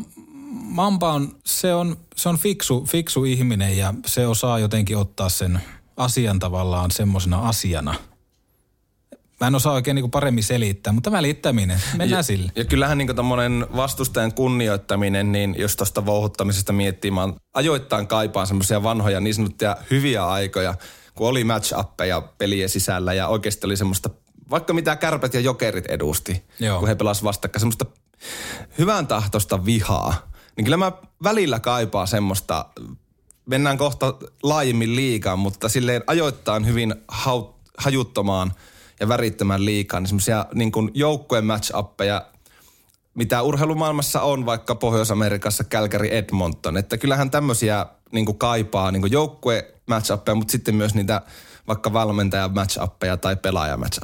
[0.51, 5.61] Mamba on, se on, se on fiksu, fiksu ihminen ja se osaa jotenkin ottaa sen
[5.97, 7.95] asian tavallaan semmoisena asiana–
[9.41, 12.53] Mä en osaa oikein niin paremmin selittää, mutta välittäminen, mennään ja, sille.
[12.57, 18.83] Ja kyllähän niin tommonen vastustajan kunnioittaminen, niin jos tuosta vouhuttamisesta miettii, mä ajoittain kaipaan semmoisia
[18.83, 20.75] vanhoja niin sanottuja hyviä aikoja,
[21.15, 21.75] kun oli match
[22.07, 24.11] ja pelien sisällä ja oikeasti oli semmoista,
[24.51, 26.79] vaikka mitä kärpät ja jokerit edusti, Joo.
[26.79, 27.87] kun he pelasivat vastakkain, semmoista
[28.79, 30.31] hyvän tahtosta vihaa.
[30.57, 32.67] Niin kyllä mä välillä kaipaan semmoista,
[33.47, 38.53] mennään kohta laajemmin liikaan, mutta silleen ajoittain hyvin haut, hajuttomaan–
[39.01, 41.73] ja värittämään liikaa, niin semmoisia niin joukkueen match
[43.15, 46.77] mitä urheilumaailmassa on vaikka Pohjois-Amerikassa Calgary Edmonton.
[46.77, 51.23] Että kyllähän tämmöisiä niin kaipaa niin joukkue match mutta sitten myös niitä
[51.69, 52.79] vaikka valmentaja match
[53.21, 54.01] tai pelaaja match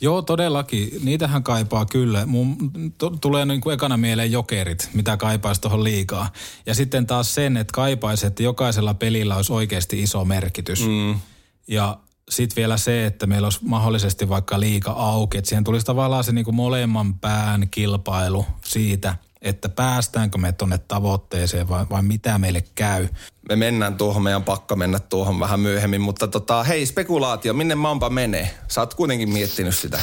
[0.00, 0.90] Joo, todellakin.
[1.04, 2.26] Niitähän kaipaa kyllä.
[2.26, 2.56] Mun
[2.98, 6.32] to, tulee niin kuin ekana mieleen jokerit, mitä kaipaisi tuohon liikaa.
[6.66, 10.86] Ja sitten taas sen, että kaipaisi, että jokaisella pelillä olisi oikeasti iso merkitys.
[10.86, 11.20] Mm.
[11.68, 11.98] Ja
[12.28, 16.32] sitten vielä se, että meillä olisi mahdollisesti vaikka liika auki, että siihen tulisi tavallaan se
[16.32, 22.64] niin kuin molemman pään kilpailu siitä, että päästäänkö me tuonne tavoitteeseen vai, vai mitä meille
[22.74, 23.08] käy.
[23.48, 28.10] Me mennään tuohon, meidän pakka mennä tuohon vähän myöhemmin, mutta tota, hei spekulaatio, minne Mamba
[28.10, 28.58] menee?
[28.68, 30.00] Sä oot kuitenkin miettinyt sitä.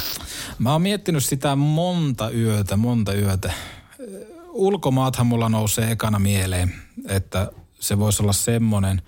[0.60, 3.54] Mä oon miettinyt sitä monta yötä, monta yötä.
[4.50, 6.76] Ulkomaathan mulla nousee ekana mieleen,
[7.08, 9.02] että se voisi olla semmoinen,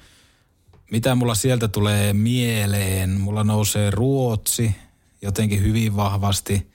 [0.92, 3.22] mitä mulla sieltä tulee mieleen.
[3.22, 4.76] Mulla nousee Ruotsi
[5.22, 6.72] jotenkin hyvin vahvasti.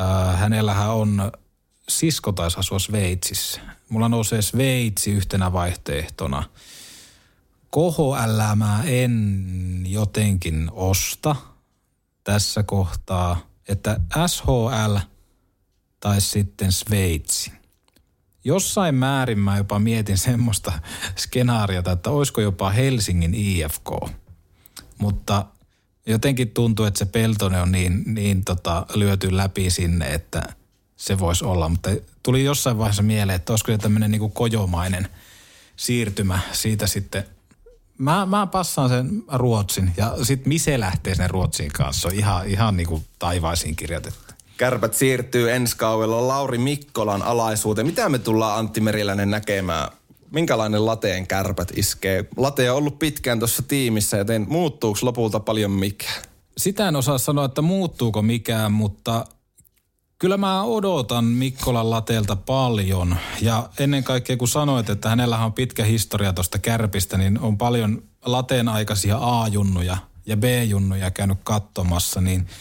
[0.00, 1.32] Äh, hänellähän on
[1.88, 3.60] sisko taisi asua Sveitsissä.
[3.88, 6.42] Mulla nousee Sveitsi yhtenä vaihtoehtona.
[7.70, 11.36] KHL mä en jotenkin osta
[12.24, 14.96] tässä kohtaa, että SHL
[16.00, 17.52] tai sitten Sveitsi.
[18.44, 20.72] Jossain määrin mä jopa mietin semmoista
[21.16, 23.90] skenaariota, että olisiko jopa Helsingin IFK.
[24.98, 25.46] Mutta
[26.06, 30.42] jotenkin tuntuu, että se Peltone on niin, niin tota, lyöty läpi sinne, että
[30.96, 31.68] se voisi olla.
[31.68, 31.90] Mutta
[32.22, 35.08] tuli jossain vaiheessa mieleen, että olisiko se tämmöinen niin kojomainen
[35.76, 37.24] siirtymä siitä sitten.
[37.98, 42.00] Mä, mä passaan sen Ruotsin ja sitten Mise lähtee sen Ruotsin kanssa.
[42.02, 44.23] Se on ihan, ihan niin kuin taivaisiin kirjoitettu.
[44.56, 47.86] Kärpät siirtyy ensi kaudella Lauri Mikkolan alaisuuteen.
[47.86, 49.88] Mitä me tullaan Antti Meriläinen näkemään?
[50.30, 52.24] Minkälainen lateen kärpät iskee?
[52.36, 56.08] Late on ollut pitkään tuossa tiimissä, joten muuttuuko lopulta paljon mikä?
[56.56, 59.24] Sitä en osaa sanoa, että muuttuuko mikään, mutta
[60.18, 63.16] kyllä mä odotan Mikkolan lateelta paljon.
[63.40, 68.02] Ja ennen kaikkea kun sanoit, että hänellä on pitkä historia tuosta kärpistä, niin on paljon
[68.24, 69.96] lateen aikaisia A-junnuja
[70.26, 72.48] ja B-junnuja käynyt katsomassa, niin–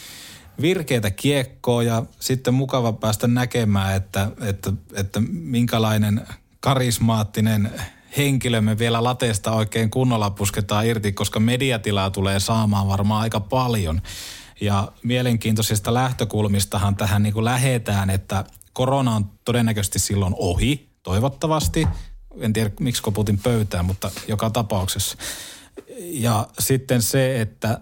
[0.62, 6.28] virkeitä kiekkoa ja sitten mukava päästä näkemään, että, että, että minkälainen
[6.60, 7.72] karismaattinen
[8.18, 14.02] henkilö me vielä lateesta oikein kunnolla pusketaan irti, koska mediatilaa tulee saamaan varmaan aika paljon.
[14.62, 21.88] Ja mielenkiintoisista lähtökulmistahan tähän niin kuin lähetään, että korona on todennäköisesti silloin ohi, toivottavasti.
[22.40, 25.18] En tiedä, miksi koputin pöytään, mutta joka tapauksessa.
[26.00, 27.80] Ja sitten se, että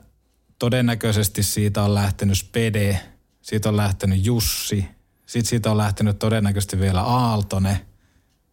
[0.61, 3.01] todennäköisesti siitä on lähtenyt Spede,
[3.41, 4.85] siitä on lähtenyt Jussi,
[5.25, 7.79] sitten siitä on lähtenyt todennäköisesti vielä Aaltonen.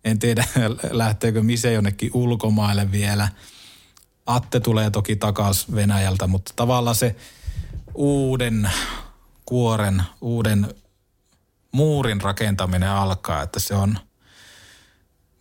[0.04, 0.44] En tiedä,
[0.90, 3.28] lähteekö Mise jonnekin ulkomaille vielä.
[4.26, 7.16] Atte tulee toki takaisin Venäjältä, mutta tavallaan se
[7.94, 8.70] uuden
[9.44, 10.74] kuoren, uuden
[11.72, 13.98] muurin rakentaminen alkaa, että se on–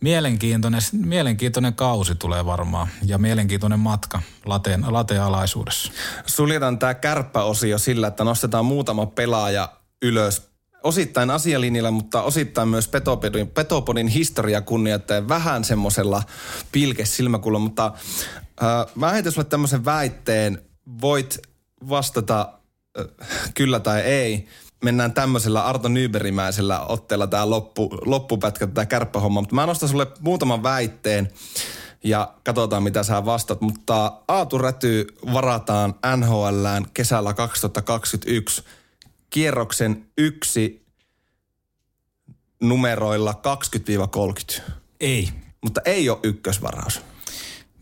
[0.00, 5.92] Mielenkiintoinen, mielenkiintoinen kausi tulee varmaan ja mielenkiintoinen matka lateen, lateen alaisuudessa.
[6.26, 9.72] Suljetaan tämä kärppäosio sillä, että nostetaan muutama pelaaja
[10.02, 10.48] ylös.
[10.82, 16.22] Osittain asialinjalla, mutta osittain myös Petopodin, Petopodin historia kunnioittaen vähän semmoisella
[16.72, 17.58] pilkesilmäkulla.
[17.58, 17.92] Mutta
[18.62, 20.62] äh, mä heitän sulle tämmöisen väitteen.
[21.00, 21.38] Voit
[21.88, 22.52] vastata
[22.98, 24.48] äh, kyllä tai ei
[24.84, 29.40] mennään tämmöisellä Arto Nyberimäisellä otteella tämä loppu, loppupätkä, tämä kärppähomma.
[29.40, 31.28] Mutta mä nostan sulle muutaman väitteen
[32.04, 33.60] ja katsotaan mitä sä vastat.
[33.60, 38.64] Mutta Aatu Räty varataan NHLään kesällä 2021
[39.30, 40.86] kierroksen yksi
[42.62, 43.34] numeroilla
[44.58, 44.62] 20-30.
[45.00, 45.28] Ei.
[45.60, 47.00] Mutta ei ole ykkösvaraus.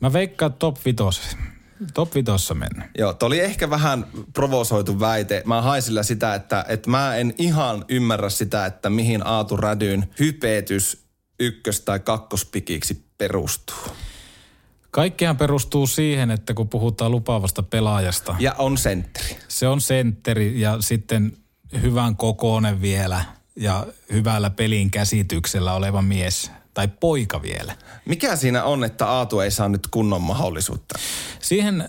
[0.01, 1.37] Mä veikkaan top 5.
[1.95, 2.89] Top vitossa mennä.
[2.99, 5.43] Joo, toi oli ehkä vähän provosoitu väite.
[5.47, 10.11] Mä hain sillä sitä, että, että mä en ihan ymmärrä sitä, että mihin Aatu Rädyn
[10.19, 11.07] hypetys
[11.41, 13.77] ykkös- tai kakkospikiksi perustuu.
[14.91, 18.37] Kaikkihan perustuu siihen, että kun puhutaan lupaavasta pelaajasta.
[18.39, 19.37] Ja on sentteri.
[19.49, 21.33] Se on sentteri ja sitten
[21.83, 23.25] hyvän kokoinen vielä
[23.57, 27.77] ja hyvällä pelin käsityksellä oleva mies tai poika vielä.
[28.05, 30.99] Mikä siinä on, että Aatu ei saa nyt kunnon mahdollisuutta?
[31.41, 31.89] Siihen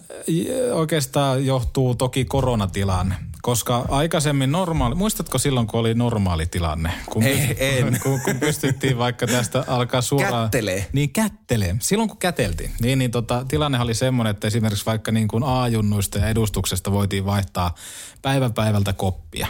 [0.74, 6.92] oikeastaan johtuu toki koronatilanne, koska aikaisemmin normaali, muistatko silloin kun oli normaali tilanne?
[7.10, 8.00] Kun, ei, en.
[8.04, 10.46] Kun, kun pystyttiin vaikka tästä alkaa suoraan.
[10.46, 10.88] Kättelee.
[10.94, 11.76] Niin kättelee.
[11.80, 12.72] Silloin kun käteltiin.
[12.82, 17.26] Niin, niin tota, tilanne oli semmoinen, että esimerkiksi vaikka niin kuin A-junnuista ja edustuksesta voitiin
[17.26, 17.76] vaihtaa
[18.22, 19.48] päivä päivältä koppia.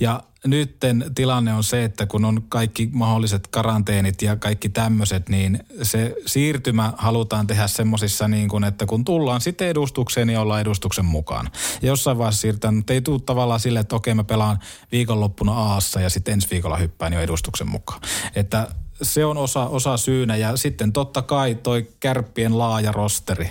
[0.00, 5.58] Ja nytten tilanne on se, että kun on kaikki mahdolliset karanteenit ja kaikki tämmöiset, niin
[5.82, 11.04] se siirtymä halutaan tehdä semmoisissa niin kuin, että kun tullaan sitten edustukseen, niin ollaan edustuksen
[11.04, 11.50] mukaan.
[11.82, 14.58] Ja jossain vaiheessa siirrytään, mutta ei tule tavallaan sille, että okei mä pelaan
[14.92, 18.00] viikonloppuna Aassa ja sitten ensi viikolla hyppään jo edustuksen mukaan.
[18.34, 18.68] Että
[19.02, 23.50] se on osa, osa syynä ja sitten totta kai toi kärppien laaja rosteri.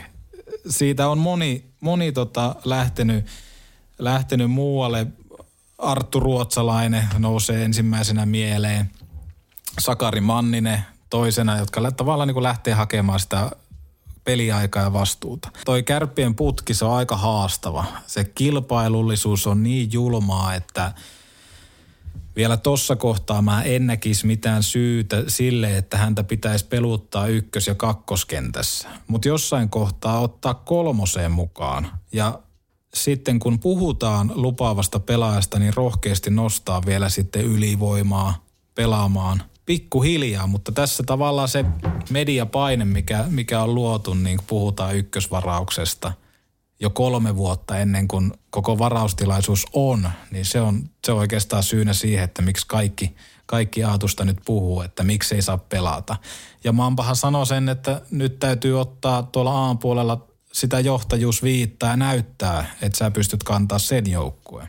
[0.70, 3.26] Siitä on moni, moni tota lähtenyt,
[4.00, 5.08] lähtenyt muualle
[5.78, 8.91] Arttu Ruotsalainen nousee ensimmäisenä mieleen.
[9.80, 13.51] Sakari Manninen toisena, jotka tavallaan niin lähtee hakemaan sitä
[14.23, 15.49] peliaikaa ja vastuuta.
[15.65, 17.86] Toi kärppien putki, se on aika haastava.
[18.07, 20.93] Se kilpailullisuus on niin julmaa, että
[22.36, 27.76] vielä tuossa kohtaa mä en näkisi mitään syytä sille, että häntä pitäisi peluttaa ykkös- ja
[27.76, 28.89] kakkoskentässä.
[29.07, 31.88] Mutta jossain kohtaa ottaa kolmoseen mukaan.
[32.11, 32.39] Ja
[32.96, 41.04] sitten kun puhutaan lupaavasta pelaajasta, niin rohkeasti nostaa vielä sitten ylivoimaa pelaamaan pikkuhiljaa, mutta tässä
[41.04, 41.66] tavallaan se
[42.10, 46.12] mediapaine, mikä, mikä on luotu, niin puhutaan ykkösvarauksesta
[46.80, 51.93] jo kolme vuotta ennen kuin koko varaustilaisuus on, niin se on, se on oikeastaan syynä
[51.93, 53.16] siihen, että miksi kaikki,
[53.46, 56.16] kaikki Aatusta nyt puhuu, että miksi ei saa pelata.
[56.64, 62.97] Ja Mampahan sanoi sen, että nyt täytyy ottaa tuolla A-puolella sitä johtajuusviittaa ja näyttää, että
[62.97, 64.68] sä pystyt kantaa sen joukkueen.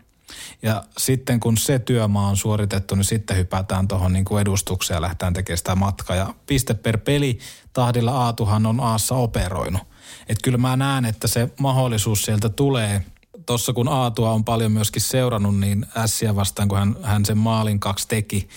[0.62, 5.01] Ja sitten kun se työmaa on suoritettu, niin sitten hypätään tuohon niin kuin edustukseen ja
[5.01, 6.16] lähdetään tekemään sitä matkaa.
[6.16, 7.39] Ja piste per peli
[7.72, 9.82] tahdilla Aatuhan on Aassa operoinut.
[10.28, 13.03] Että kyllä mä näen, että se mahdollisuus sieltä tulee.
[13.47, 17.80] Tuossa kun Aatua on paljon myöskin seurannut, niin Ässiä vastaan, kun hän, hän sen maalin
[17.80, 18.49] kaksi teki,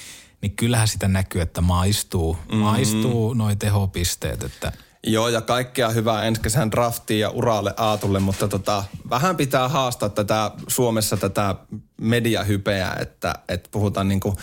[0.41, 2.57] niin kyllähän sitä näkyy, että maistuu, mm-hmm.
[2.57, 4.71] maistuu noi tehopisteet, että–
[5.07, 10.09] Joo, ja kaikkea hyvää ensi kesän draftiin ja uralle Aatulle, mutta tota, vähän pitää haastaa
[10.09, 11.55] tätä Suomessa tätä
[12.01, 14.37] mediahypeä, että, että puhutaan niinku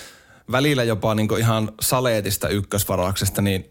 [0.52, 3.70] välillä jopa niinku ihan saleetista ykkösvarauksesta, niin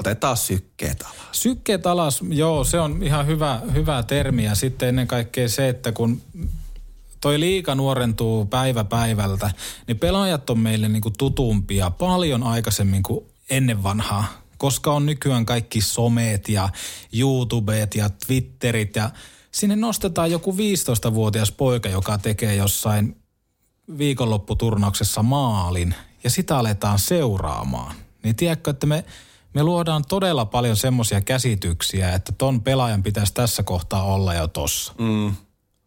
[0.00, 1.28] otetaan sykkeet alas.
[1.32, 5.92] Sykkeet alas, joo, se on ihan hyvä, hyvä termi ja sitten ennen kaikkea se, että
[5.92, 6.22] kun
[7.20, 9.50] toi liika nuorentuu päivä päivältä,
[9.86, 15.80] niin pelaajat on meille niinku tutumpia paljon aikaisemmin kuin ennen vanhaa koska on nykyään kaikki
[15.80, 16.68] somet ja
[17.18, 19.10] YouTubet ja Twitterit ja
[19.52, 23.16] sinne nostetaan joku 15-vuotias poika, joka tekee jossain
[23.98, 25.94] viikonlopputurnauksessa maalin
[26.24, 27.96] ja sitä aletaan seuraamaan.
[28.22, 29.04] Niin tiedätkö, että me,
[29.54, 34.92] me luodaan todella paljon semmoisia käsityksiä, että ton pelaajan pitäisi tässä kohtaa olla jo tossa.
[34.98, 35.34] Mm.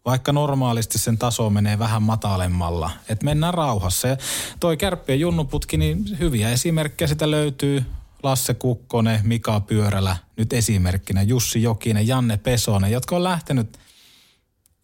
[0.05, 2.91] Vaikka normaalisti sen taso menee vähän matalemmalla.
[3.09, 4.07] Että mennään rauhassa.
[4.07, 4.17] Ja
[4.59, 7.85] toi kärppien junnuputki, niin hyviä esimerkkejä sitä löytyy.
[8.23, 13.79] Lasse Kukkonen, Mika Pyörälä, nyt esimerkkinä Jussi Jokinen, Janne Pesonen, jotka on lähtenyt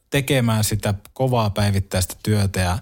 [0.09, 2.79] tekemään sitä kovaa päivittäistä työtä ja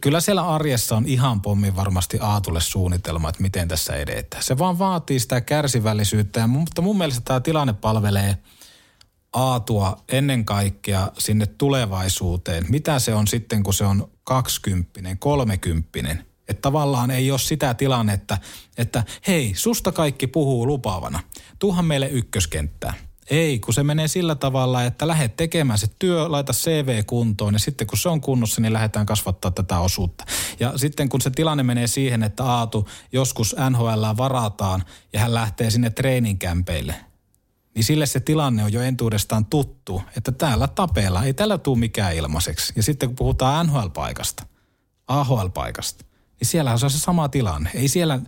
[0.00, 4.42] kyllä siellä arjessa on ihan pommin varmasti Aatulle suunnitelma, että miten tässä edetään.
[4.42, 8.38] Se vaan vaatii sitä kärsivällisyyttä, mutta mun mielestä tämä tilanne palvelee
[9.32, 12.64] Aatua ennen kaikkea sinne tulevaisuuteen.
[12.68, 16.27] Mitä se on sitten, kun se on kaksikymppinen, kolmekymppinen?
[16.48, 18.38] Että tavallaan ei ole sitä tilannetta,
[18.78, 21.20] että hei, susta kaikki puhuu lupaavana.
[21.58, 22.94] Tuhan meille ykköskenttää.
[23.30, 27.58] Ei, kun se menee sillä tavalla, että lähdet tekemään se työ, laita CV kuntoon ja
[27.58, 30.24] sitten kun se on kunnossa, niin lähdetään kasvattaa tätä osuutta.
[30.60, 35.70] Ja sitten kun se tilanne menee siihen, että Aatu joskus NHL varataan ja hän lähtee
[35.70, 36.94] sinne treeninkämpeille,
[37.74, 42.16] niin sille se tilanne on jo entuudestaan tuttu, että täällä tapeella ei tällä tule mikään
[42.16, 42.72] ilmaiseksi.
[42.76, 44.46] Ja sitten kun puhutaan NHL-paikasta,
[45.08, 46.04] AHL-paikasta,
[46.40, 47.70] niin siellä on se sama tilanne.
[47.74, 48.18] Ei siellä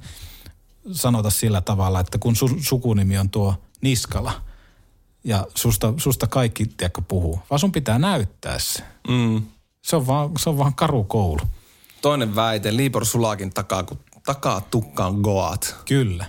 [0.92, 4.32] sanota sillä tavalla, että kun su- sukunimi on tuo Niskala
[5.24, 8.82] ja susta, susta kaikki tiedätkö, puhuu, vaan sun pitää näyttää se.
[9.08, 9.42] Mm.
[9.82, 11.40] Se, on vaan, se on vaan karu koulu.
[12.02, 15.76] Toinen väite, Liibor Sulakin takaa, kun takaa tukkaan Goat.
[15.84, 16.26] Kyllä.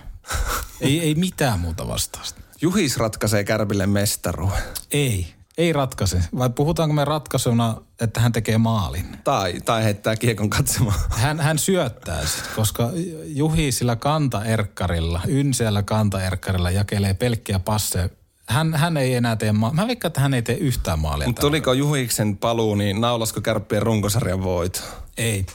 [0.80, 2.40] ei, ei mitään muuta vastausta.
[2.60, 4.50] Juhis ratkaisee Kärpille mestaru.
[4.90, 5.34] Ei.
[5.58, 6.22] Ei ratkaise.
[6.38, 9.18] Vai puhutaanko me ratkaisuna, että hän tekee maalin?
[9.24, 11.00] Tai, tai heittää kiekon katsomaan.
[11.10, 12.90] Hän, hän syöttää sit, koska
[13.24, 18.08] Juhi sillä kantaerkkarilla, ynseällä kantaerkkarilla jakelee pelkkiä passeja.
[18.48, 19.82] Hän, hän ei enää tee maalia.
[19.82, 21.28] Mä veikkaan, että hän ei tee yhtään maalia.
[21.28, 24.82] Mutta tuliko Juhiksen paluu, niin naulasko kärppien runkosarjan voit?
[25.16, 25.46] Ei.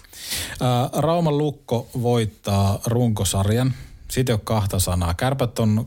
[0.51, 3.73] Äh, Rauman Lukko voittaa runkosarjan.
[4.11, 5.13] Siitä ei ole kahta sanaa.
[5.13, 5.85] Kärpät on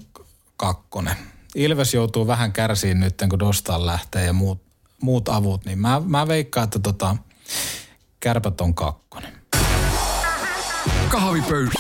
[0.57, 1.17] kakkonen
[1.55, 4.63] Ilves joutuu vähän kärsiin nyt, kun Dostal lähtee ja muut,
[5.03, 7.17] muut avut, niin mä, mä veikkaan, että tota,
[8.21, 9.41] kärpät on kakkonen.
[11.09, 11.71] Kahvipöydä.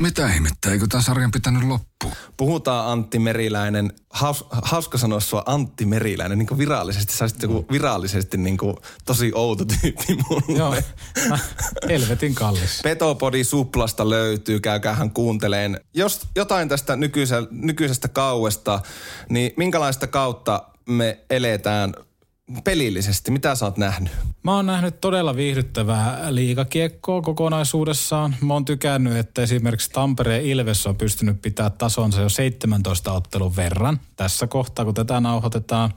[0.00, 2.12] Mitä ihmettä, eikö tämä sarjan pitänyt loppua?
[2.36, 8.36] Puhutaan Antti Meriläinen, haus, hauska sanoa sua Antti Meriläinen, niin kuin virallisesti, sä olisit virallisesti
[8.36, 10.58] niin kuin tosi outo tyyppi mulle.
[10.58, 10.74] Joo,
[11.88, 12.80] helvetin kallis.
[12.82, 15.80] Petopodi Suplasta löytyy, käykäähän kuunteleen.
[15.94, 18.80] Jos jotain tästä nykyisestä, nykyisestä kauesta,
[19.28, 21.94] niin minkälaista kautta me eletään
[22.64, 24.12] pelillisesti, mitä sä oot nähnyt?
[24.42, 28.36] Mä oon nähnyt todella viihdyttävää liikakiekkoa kokonaisuudessaan.
[28.40, 34.00] Mä oon tykännyt, että esimerkiksi Tampereen Ilves on pystynyt pitää tasonsa jo 17 ottelun verran
[34.16, 35.94] tässä kohtaa, kun tätä nauhoitetaan.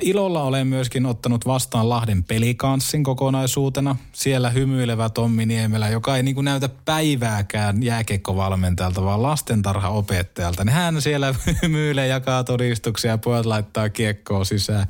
[0.00, 3.96] Ilolla olen myöskin ottanut vastaan Lahden pelikanssin kokonaisuutena.
[4.12, 10.64] Siellä hymyilevä Tommi Niemelä, joka ei niin näytä päivääkään jääkiekkovalmentajalta, vaan lastentarhaopettajalta.
[10.64, 14.86] Niin hän siellä hymyilee, jakaa todistuksia ja pojat laittaa kiekkoa sisään.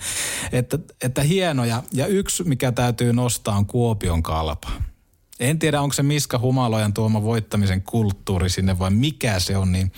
[0.52, 1.82] Että, että hienoja.
[1.92, 4.70] Ja yksi, mikä täytyy nostaa, on Kuopion kalpa.
[5.40, 9.92] En tiedä, onko se Miska Humalojan tuoma voittamisen kulttuuri sinne vai mikä se on, niin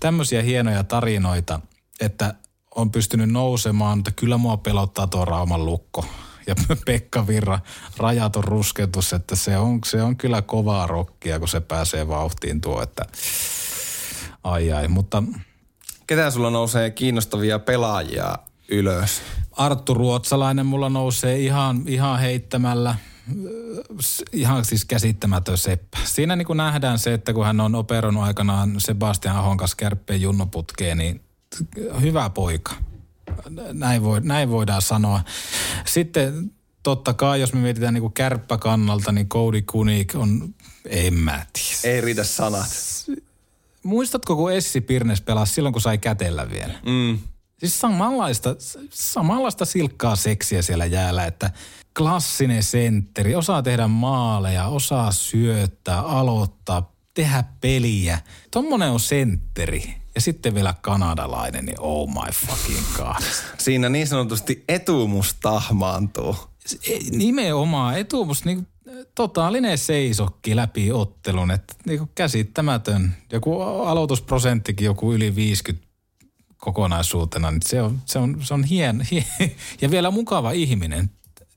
[0.00, 1.60] tämmöisiä hienoja tarinoita,
[2.00, 2.34] että
[2.74, 6.04] on pystynyt nousemaan, mutta kyllä mua pelottaa tuo Rauman lukko.
[6.46, 6.54] Ja
[6.86, 7.58] Pekka Virra
[7.96, 12.82] rajaton rusketus, että se on, se on kyllä kovaa rokkia, kun se pääsee vauhtiin tuo,
[12.82, 13.04] että
[14.44, 14.88] ai ai.
[14.88, 15.22] Mutta
[16.06, 18.38] Ketä sulla nousee kiinnostavia pelaajia
[18.68, 19.22] ylös?
[19.52, 22.94] Arttu Ruotsalainen mulla nousee ihan, ihan heittämällä.
[24.32, 25.98] Ihan siis käsittämätön seppä.
[26.04, 30.20] Siinä niin kuin nähdään se, että kun hän on operoinut aikanaan Sebastian Ahon kanssa kärppeen
[30.20, 31.25] junnoputkeen, niin
[32.00, 32.74] hyvä poika.
[33.72, 35.20] Näin, voi, näin voidaan sanoa.
[35.84, 36.50] Sitten
[36.82, 40.54] totta kai, jos me mietitään niin kärppäkannalta, niin Cody Kunik on,
[40.88, 41.94] en mä tiedä.
[41.94, 42.66] Ei riitä sanat.
[43.82, 46.74] Muistatko, kun Essi Pirnes pelasi silloin, kun sai kätellä vielä?
[46.86, 47.18] Mm.
[47.58, 48.56] Siis samanlaista,
[48.90, 51.50] samanlaista silkkaa seksiä siellä jäällä, että
[51.98, 58.18] klassinen sentteri, osaa tehdä maaleja, osaa syöttää, aloittaa, tehdä peliä.
[58.50, 59.94] Tommonen on sentteri.
[60.16, 63.22] Ja sitten vielä kanadalainen, niin oh my fucking god.
[63.58, 66.36] Siinä niin sanotusti etumus tahmaantuu.
[66.90, 68.66] E- Nimenomaan etumus, niin
[69.14, 73.16] totaalinen seisokki läpi ottelun, että niin käsittämätön.
[73.32, 75.86] Joku aloitusprosenttikin joku yli 50
[76.56, 79.24] kokonaisuutena, niin se on, se on, se on hien, hien,
[79.80, 81.10] ja vielä mukava ihminen.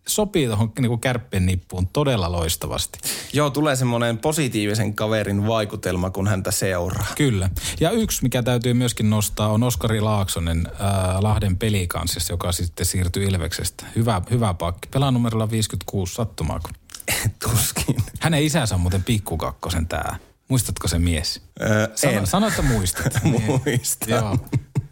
[0.08, 3.00] Sopii tuohon niin kärppien nippuun todella loistavasti.
[3.34, 7.08] Joo, tulee semmoinen positiivisen kaverin vaikutelma, kun häntä seuraa.
[7.18, 7.50] Kyllä.
[7.80, 13.26] Ja yksi, mikä täytyy myöskin nostaa, on Oskari Laaksonen ää, Lahden pelikansissa, joka sitten siirtyi
[13.26, 13.86] Ilveksestä.
[13.96, 14.90] Hyvä, hyvä pakki.
[14.92, 16.70] Pelaa numerolla 56 sattumaako.
[17.44, 17.96] Tuskin.
[18.20, 20.16] Hänen isänsä on muuten pikkukakkosen tää.
[20.48, 21.42] Muistatko se mies?
[21.62, 22.28] Öö, Sano, en.
[22.28, 23.20] sano, että muistat.
[23.48, 24.10] Muistan.
[24.10, 24.38] Joo.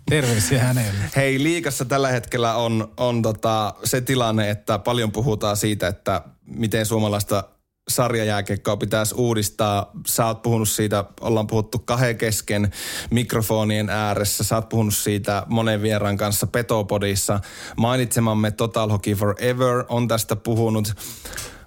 [0.10, 1.04] Terveisiä hänelle.
[1.16, 6.86] Hei, liikassa tällä hetkellä on, on tota se tilanne, että paljon puhutaan siitä, että miten
[6.86, 7.44] suomalaista
[7.90, 9.92] sarjajääkiekkoa pitäisi uudistaa.
[10.08, 12.72] Sä oot puhunut siitä, ollaan puhuttu kahden kesken
[13.12, 14.44] mikrofonien ääressä.
[14.44, 17.40] Sä oot puhunut siitä monen vieraan kanssa Petopodissa.
[17.78, 20.94] Mainitsemamme Total Hockey Forever on tästä puhunut.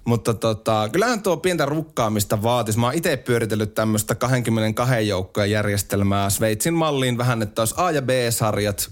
[0.05, 2.79] Mutta tota, kyllähän tuo pientä rukkaamista vaatisi.
[2.79, 8.01] Mä oon itse pyöritellyt tämmöistä 22 joukkojen järjestelmää Sveitsin malliin vähän, että olisi A- ja
[8.01, 8.91] B-sarjat.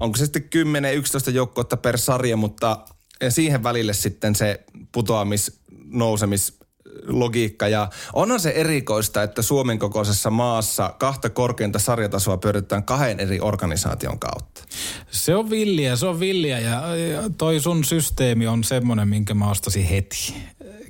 [0.00, 0.48] Onko se sitten
[1.28, 2.78] 10-11 joukkuetta per sarja, mutta
[3.28, 6.58] siihen välille sitten se putoamis, nousemis,
[7.06, 7.68] logiikka.
[7.68, 14.18] Ja onhan se erikoista, että Suomen kokoisessa maassa kahta korkeinta sarjatasoa pyöritetään kahden eri organisaation
[14.18, 14.62] kautta.
[15.10, 19.50] Se on villiä, se on villiä ja, ja toi sun systeemi on semmoinen, minkä mä
[19.50, 20.34] ostasin heti.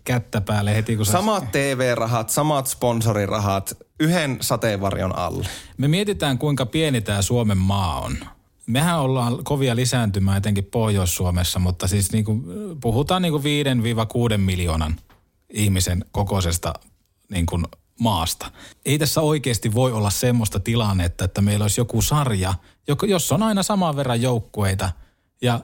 [0.04, 1.12] Kättä päälle heti, kun sä...
[1.12, 5.48] Samat TV-rahat, samat sponsorirahat yhden sateenvarjon alle.
[5.76, 8.16] Me mietitään, kuinka pieni tämä Suomen maa on.
[8.66, 12.44] Mehän ollaan kovia lisääntymään etenkin Pohjois-Suomessa, mutta siis niin kuin,
[12.80, 13.44] puhutaan niin kuin
[14.34, 14.96] 5-6 miljoonan
[15.54, 16.74] ihmisen kokoisesta
[17.30, 17.64] niin kuin
[18.00, 18.50] maasta.
[18.84, 22.54] Ei tässä oikeasti voi olla semmoista tilannetta, että meillä olisi joku sarja,
[23.02, 24.90] jossa on aina saman verran joukkueita
[25.42, 25.60] ja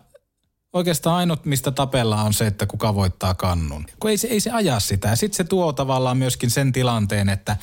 [0.73, 3.87] Oikeastaan ainut, mistä tapellaan, on se, että kuka voittaa kannun.
[4.01, 5.17] Kun ei se, ei se aja sitä.
[5.17, 7.57] Sitten se tuo tavallaan myöskin sen tilanteen, että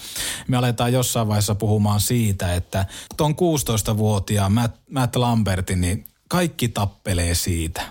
[0.47, 2.86] me aletaan jossain vaiheessa puhumaan siitä, että
[3.17, 7.82] tuon 16-vuotiaan Matt, Matt Lambertin, niin kaikki tappelee siitä.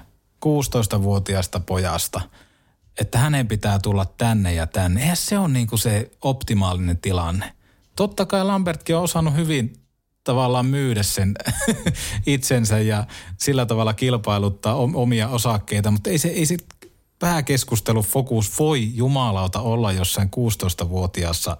[0.47, 2.20] 16-vuotiaasta pojasta
[3.01, 5.01] että hänen pitää tulla tänne ja tänne.
[5.01, 7.53] Eihän se ole niin kuin se optimaalinen tilanne.
[7.97, 9.72] Totta kai Lambertkin on osannut hyvin
[10.24, 11.34] tavallaan myydä sen
[12.26, 13.05] itsensä ja
[13.38, 16.57] sillä tavalla kilpailuttaa omia osakkeita, mutta ei se, ei se
[17.18, 21.57] pääkeskustelu fokus voi jumalauta olla jossain 16-vuotiaassa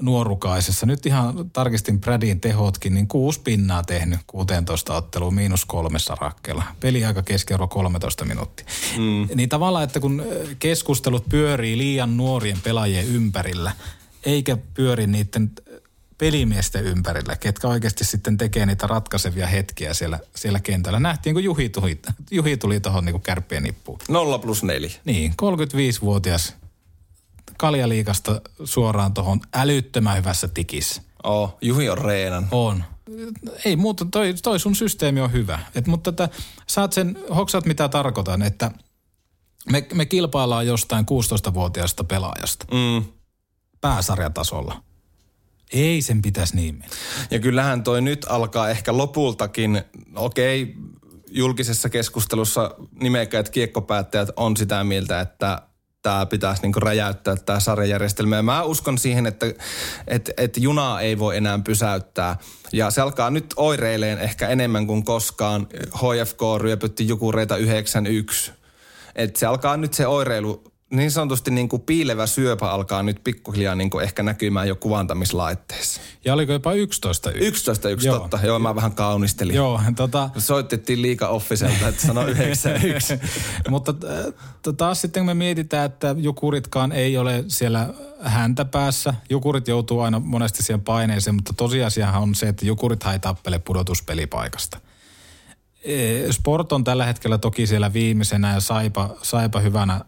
[0.00, 0.86] nuorukaisessa.
[0.86, 6.64] Nyt ihan tarkistin Bradin tehotkin, niin kuusi pinnaa tehnyt 16 otteluun miinus kolmessa rakkella.
[6.80, 8.66] Peliaika keskiarvo 13 minuuttia.
[8.96, 9.28] Mm.
[9.34, 10.22] Niin tavallaan, että kun
[10.58, 13.72] keskustelut pyörii liian nuorien pelaajien ympärillä,
[14.24, 15.50] eikä pyöri niiden
[16.18, 21.00] pelimiesten ympärillä, ketkä oikeasti sitten tekee niitä ratkaisevia hetkiä siellä, siellä kentällä.
[21.00, 23.98] Nähtiin, kun Juhi tuli, Juhi tuli tuohon niin kärppien nippuun.
[24.08, 24.90] Nolla plus neljä.
[25.04, 26.54] Niin, 35-vuotias
[27.58, 31.02] kaljaliikasta suoraan tuohon älyttömän hyvässä tikissä.
[31.24, 32.48] Oh, Juhi on reenan.
[32.50, 32.84] On.
[33.64, 35.58] Ei muuta, toi, toi sun systeemi on hyvä.
[35.74, 36.36] Et, mutta tätä,
[36.66, 38.70] saat sen, hoksat mitä tarkoitan, että
[39.72, 42.66] me, me kilpaillaan jostain 16-vuotiaasta pelaajasta.
[42.70, 43.04] Mm.
[43.80, 44.82] Pääsarjatasolla.
[45.72, 46.96] Ei sen pitäisi niin mennä.
[47.30, 49.82] Ja kyllähän toi nyt alkaa ehkä lopultakin,
[50.16, 50.74] okei, okay,
[51.30, 55.62] julkisessa keskustelussa nimekkäät kiekkopäättäjät on sitä mieltä, että
[56.06, 58.36] tämä pitäisi niinku räjäyttää tämä sarjajärjestelmä.
[58.36, 59.46] Ja mä uskon siihen, että
[60.06, 62.36] et, et junaa ei voi enää pysäyttää.
[62.72, 65.66] Ja se alkaa nyt oireileen ehkä enemmän kuin koskaan.
[65.94, 68.52] HFK ryöpytti joku reita 91.
[69.14, 73.74] Et se alkaa nyt se oireilu niin sanotusti niin kuin piilevä syöpä alkaa nyt pikkuhiljaa
[73.74, 76.00] niin kuin ehkä näkymään jo kuvantamislaitteissa.
[76.24, 77.46] Ja oliko jopa 11 yksi?
[77.46, 78.18] 11 yksi, Joo.
[78.18, 78.38] totta.
[78.42, 79.54] Joo, mä vähän kaunistelin.
[79.54, 83.14] Joo, tota, Soitettiin liika officelta, että sanoi 91.
[83.70, 84.32] Mutta äh,
[84.62, 89.14] t- taas sitten kun me mietitään, että jukuritkaan ei ole siellä häntä päässä.
[89.30, 94.80] Jukurit joutuu aina monesti siihen paineeseen, mutta tosiasiahan on se, että jukurit ei tappele pudotuspelipaikasta.
[95.84, 100.00] Eh, Sport on tällä hetkellä toki siellä viimeisenä ja Saipa, Saipa hyvänä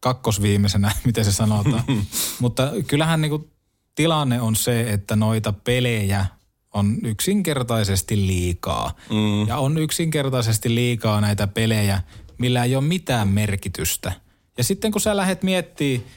[0.00, 1.84] kakkosviimeisenä, miten se sanotaan.
[2.40, 3.50] mutta kyllähän niinku
[3.94, 6.26] tilanne on se, että noita pelejä
[6.74, 8.92] on yksinkertaisesti liikaa.
[9.10, 9.48] Mm.
[9.48, 12.02] Ja on yksinkertaisesti liikaa näitä pelejä,
[12.38, 14.12] millä ei ole mitään merkitystä.
[14.58, 16.10] Ja sitten kun sä lähdet miettimään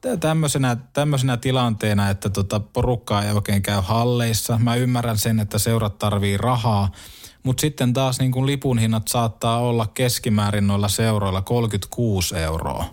[0.00, 4.58] tä- tämmöisenä, tämmöisenä tilanteena, että tota porukkaa ei oikein käy halleissa.
[4.58, 6.90] Mä ymmärrän sen, että seurat tarvii rahaa,
[7.42, 12.84] mutta sitten taas niin kun lipun hinnat saattaa olla keskimäärin noilla seuroilla 36 euroa.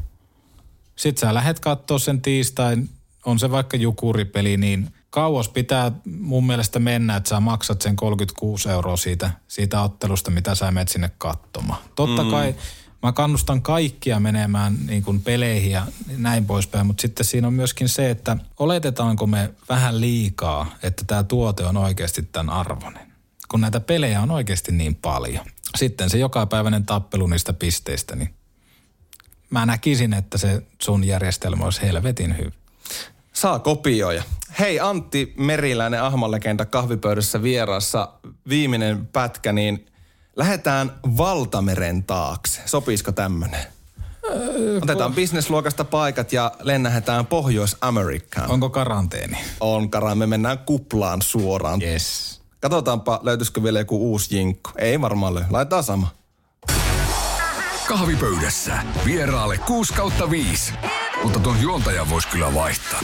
[1.02, 2.90] Sitten sä lähdet katsoa sen tiistain,
[3.26, 8.70] on se vaikka jukuripeli, niin kauas pitää mun mielestä mennä, että sä maksat sen 36
[8.70, 11.80] euroa siitä, siitä ottelusta, mitä sä menet sinne katsomaan.
[11.96, 12.32] Totta mm.
[12.32, 12.56] kai
[13.04, 15.88] mä kannustan kaikkia menemään niin kuin peleihin ja
[16.18, 21.24] näin poispäin, mutta sitten siinä on myöskin se, että oletetaanko me vähän liikaa, että tämä
[21.24, 23.12] tuote on oikeasti tämän arvoinen.
[23.48, 25.46] Kun näitä pelejä on oikeasti niin paljon.
[25.78, 28.34] Sitten se jokapäiväinen tappelu niistä pisteistä, niin
[29.52, 32.52] mä näkisin, että se sun järjestelmä olisi helvetin hyvä.
[33.34, 34.24] Saa kopioja.
[34.60, 38.10] Hei Antti Meriläinen, Ahmanlegenda kahvipöydässä vieraassa.
[38.50, 39.86] Viimeinen pätkä, niin
[40.36, 42.62] lähdetään Valtameren taakse.
[42.66, 43.62] Sopisiko tämmönen?
[44.82, 48.52] Otetaan bisnesluokasta paikat ja lennähetään Pohjois-Amerikkaan.
[48.52, 49.38] Onko karanteeni?
[49.60, 51.82] On karan, me mennään kuplaan suoraan.
[51.82, 52.42] Yes.
[52.60, 54.70] Katsotaanpa, löytyisikö vielä joku uusi jinkku.
[54.78, 55.48] Ei varmaan löydy.
[55.50, 56.08] Laitetaan sama.
[57.92, 60.74] Kahvipöydässä vieraalle 6 kautta 5.
[61.24, 63.00] Mutta tuon juontajan voisi kyllä vaihtaa.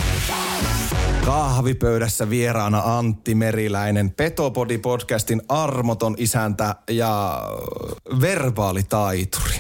[1.25, 7.41] Kahvipöydässä vieraana Antti Meriläinen, Petopodi-podcastin armoton isäntä ja
[8.21, 9.55] verbaalitaituri.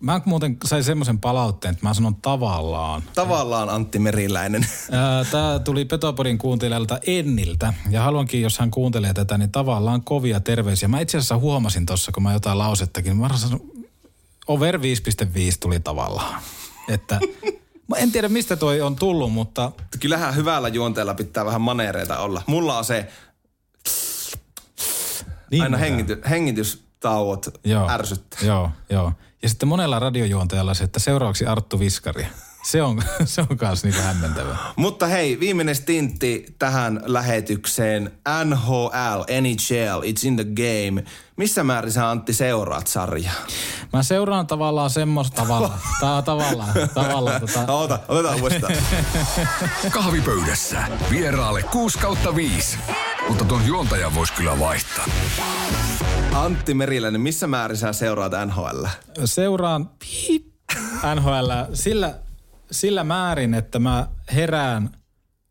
[0.00, 3.02] Mä muuten sain semmoisen palautteen, että mä sanon tavallaan.
[3.14, 4.66] Tavallaan Antti Meriläinen.
[5.30, 10.88] Tämä tuli Petopodin kuuntelijalta Enniltä ja haluankin, jos hän kuuntelee tätä, niin tavallaan kovia terveisiä.
[10.88, 13.79] Mä itse asiassa huomasin tuossa, kun mä jotain lausettakin, mä sanon,
[14.50, 14.82] over 5.5
[15.60, 16.42] tuli tavallaan.
[16.88, 17.20] Että
[17.88, 22.42] mä en tiedä, mistä toi on tullut, mutta Kyllähän hyvällä juonteella pitää vähän maneereita olla.
[22.46, 23.06] Mulla on se
[25.50, 27.46] niin aina hengity, hengitystauot
[27.90, 28.40] ärsyttää.
[28.42, 29.12] Joo, joo.
[29.42, 32.26] Ja sitten monella radiojuontajalla se, että seuraavaksi Arttu Viskari.
[32.62, 34.56] Se on, se on kanssa niinku hämmentävää.
[34.76, 38.12] Mutta hei, viimeinen stintti tähän lähetykseen.
[38.44, 41.04] NHL, NHL, It's in the Game.
[41.36, 43.34] Missä määrin sä Antti seuraat sarjaa?
[43.92, 45.78] Mä seuraan tavallaan semmoista tavalla.
[46.00, 48.74] Tää tavallaan, tavallaan tota, Ota, otetaan uudestaan.
[49.90, 52.78] Kahvipöydässä vieraalle 6 kautta 5.
[53.28, 55.04] Mutta tuon juontajan voisi kyllä vaihtaa.
[56.32, 58.84] Antti Meriläinen, missä määrin sä seuraat NHL?
[59.24, 59.90] seuraan
[61.14, 62.14] NHL sillä,
[62.70, 64.90] sillä määrin, että mä herään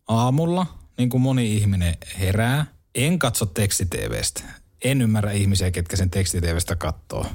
[0.08, 0.66] aamulla,
[0.98, 2.66] niin kuin moni ihminen herää.
[2.96, 4.44] En katso tekstitevestä.
[4.84, 7.26] En ymmärrä ihmisiä, ketkä sen tekstitevestä katsoo,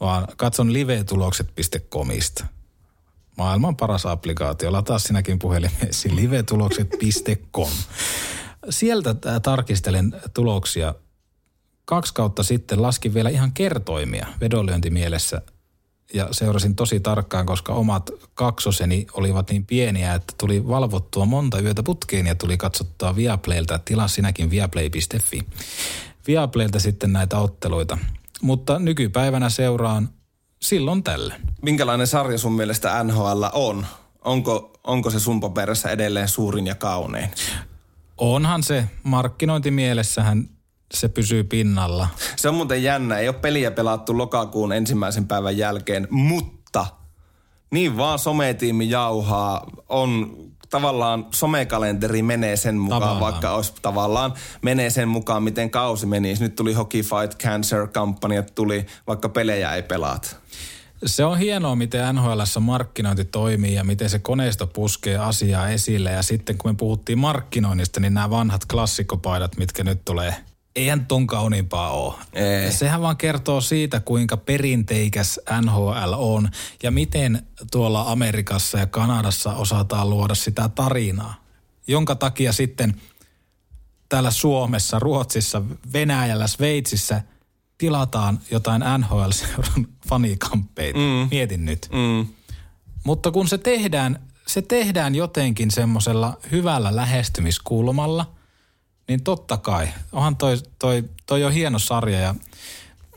[0.00, 2.46] vaan katson livetulokset.comista.
[3.36, 4.72] Maailman paras applikaatio.
[4.72, 7.72] Lataa sinäkin puhelimeesi livetulokset.com.
[8.70, 10.94] Sieltä tarkistelen tuloksia
[11.84, 15.42] kaksi kautta sitten laskin vielä ihan kertoimia vedonlyöntimielessä
[16.14, 21.82] ja seurasin tosi tarkkaan, koska omat kaksoseni olivat niin pieniä, että tuli valvottua monta yötä
[21.82, 23.78] putkeen ja tuli katsottua Viaplaylta.
[23.78, 25.42] Tilaa sinäkin viaplay.fi.
[26.26, 27.98] Viaplaylta sitten näitä otteluita.
[28.42, 30.08] Mutta nykypäivänä seuraan
[30.62, 31.42] silloin tällöin.
[31.62, 33.86] Minkälainen sarja sun mielestä NHL on?
[34.24, 37.30] Onko, onko se sun paperissa edelleen suurin ja kaunein?
[38.16, 40.48] Onhan se markkinointimielessähän
[40.94, 42.08] se pysyy pinnalla.
[42.36, 43.18] Se on muuten jännä.
[43.18, 46.86] Ei ole peliä pelattu lokakuun ensimmäisen päivän jälkeen, mutta
[47.70, 49.66] niin vaan sometiimi jauhaa.
[49.88, 50.36] On
[50.70, 53.32] tavallaan somekalenteri menee sen mukaan, Tavallaan.
[53.32, 56.34] vaikka olisi tavallaan menee sen mukaan, miten kausi meni.
[56.40, 60.36] Nyt tuli Hockey Fight Cancer kampanjat tuli, vaikka pelejä ei pelaat.
[61.06, 66.10] Se on hienoa, miten NHL markkinointi toimii ja miten se koneisto puskee asiaa esille.
[66.10, 70.34] Ja sitten kun me puhuttiin markkinoinnista, niin nämä vanhat klassikkopaidat, mitkä nyt tulee,
[70.76, 72.14] eihän ton kauniimpaa ole.
[72.32, 72.72] Ei.
[72.72, 76.48] Sehän vaan kertoo siitä, kuinka perinteikäs NHL on
[76.82, 81.34] ja miten tuolla Amerikassa ja Kanadassa osataan luoda sitä tarinaa.
[81.86, 83.00] Jonka takia sitten
[84.08, 85.62] täällä Suomessa, Ruotsissa,
[85.92, 87.22] Venäjällä, Sveitsissä
[87.78, 90.98] tilataan jotain NHL-seuran fanikamppeita.
[90.98, 91.28] Mm.
[91.30, 91.88] Mietin nyt.
[91.92, 92.28] Mm.
[93.04, 98.34] Mutta kun se tehdään, se tehdään jotenkin semmoisella hyvällä lähestymiskulmalla,
[99.08, 99.88] niin totta kai.
[100.12, 102.34] Onhan toi, toi, toi on hieno sarja ja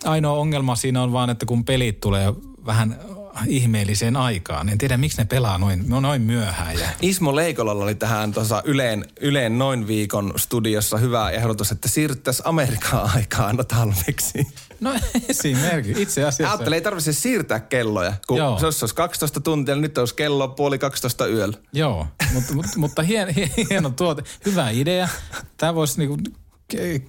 [0.03, 2.33] ainoa ongelma siinä on vaan, että kun pelit tulee
[2.65, 2.99] vähän
[3.47, 6.79] ihmeelliseen aikaan, niin en tiedä miksi ne pelaa noin, noin myöhään.
[6.79, 6.89] Ja...
[7.01, 13.11] Ismo Leikolalla oli tähän tuossa Yleen, Yleen noin viikon studiossa hyvä ehdotus, että siirryttäisiin Amerikan
[13.15, 14.47] aikaan aina talveksi.
[14.81, 14.93] No
[15.29, 16.53] esimerkiksi, itse asiassa.
[16.53, 18.59] Ajattelin, ei tarvitse siirtää kelloja, kun Joo.
[18.59, 21.57] se olisi 12 tuntia, niin nyt olisi kello puoli 12 yöllä.
[21.73, 23.27] Joo, mutta, mutta, mutta hien,
[23.69, 24.23] hieno tuote.
[24.45, 25.07] Hyvä idea.
[25.57, 26.17] Tämä voisi niinku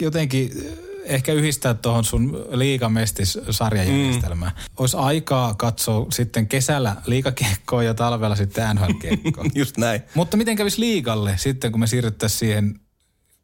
[0.00, 0.72] jotenkin eh,
[1.04, 4.52] ehkä yhdistää tuohon sun liigamestis-sarjajärjestelmään.
[4.56, 4.62] Mm.
[4.76, 9.44] Olisi aikaa katsoa sitten kesällä liikakiekkoa ja talvella sitten NHL-kiekkoa.
[9.54, 10.02] Just näin.
[10.14, 12.80] mutta miten kävisi liigalle sitten, kun me siirryttäisiin siihen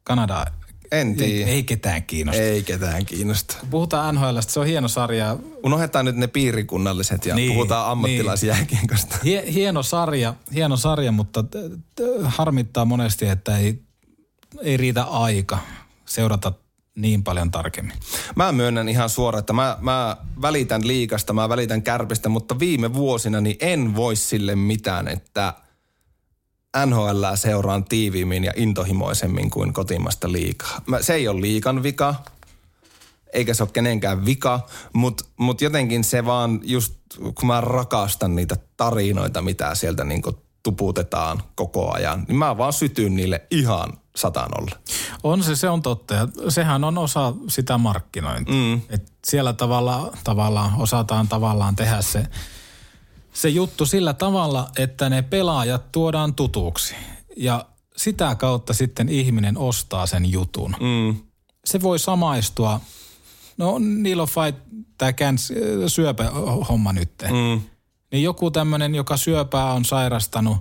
[0.03, 0.53] Kanadaan?
[0.91, 1.51] En Ei, tiedä.
[1.51, 2.41] ei ketään kiinnosta.
[2.41, 3.57] Ei ketään kiinnosta.
[3.69, 5.37] Puhutaan NHLstä, se on hieno sarja.
[5.63, 9.17] Unohdetaan nyt ne piirikunnalliset ja Niin, niin, puhutaan ammattilaisjääkiekosta.
[9.23, 11.49] Hie, hieno sarja, hieno sarja, mutta t-
[11.95, 13.81] t- harmittaa monesti, että ei,
[14.61, 15.59] ei riitä aika
[16.05, 16.53] seurata
[16.95, 17.95] niin paljon tarkemmin.
[18.35, 23.41] Mä myönnän ihan suoraan, että mä, mä välitän liikasta, mä välitän kärpistä, mutta viime vuosina
[23.41, 25.53] niin en voi sille mitään, että
[26.85, 30.81] NHL seuraan tiiviimmin ja intohimoisemmin kuin kotimasta liikaa.
[30.85, 32.15] Mä, se ei ole liikan vika,
[33.33, 34.59] eikä se ole kenenkään vika,
[34.93, 36.93] mutta mut jotenkin se vaan just,
[37.35, 40.21] kun mä rakastan niitä tarinoita, mitä sieltä niin
[40.63, 44.71] tuputetaan koko ajan, niin mä vaan sytyn niille ihan satanolle.
[45.23, 46.13] On se, se on totta.
[46.13, 48.55] Ja sehän on osa sitä markkinointia.
[48.55, 48.81] Mm.
[48.89, 52.27] Et siellä tavalla, tavallaan osataan tavallaan tehdä se,
[53.37, 56.95] se juttu sillä tavalla, että ne pelaajat tuodaan tutuksi.
[57.37, 57.65] Ja
[57.97, 60.75] sitä kautta sitten ihminen ostaa sen jutun.
[60.79, 61.17] Mm.
[61.65, 62.81] Se voi samaistua.
[63.57, 64.63] No niillä on fight,
[64.97, 65.53] tämä käns,
[65.87, 67.11] syöpähomma nyt.
[67.21, 67.61] Mm.
[68.11, 70.57] Niin joku tämmöinen, joka syöpää on sairastanut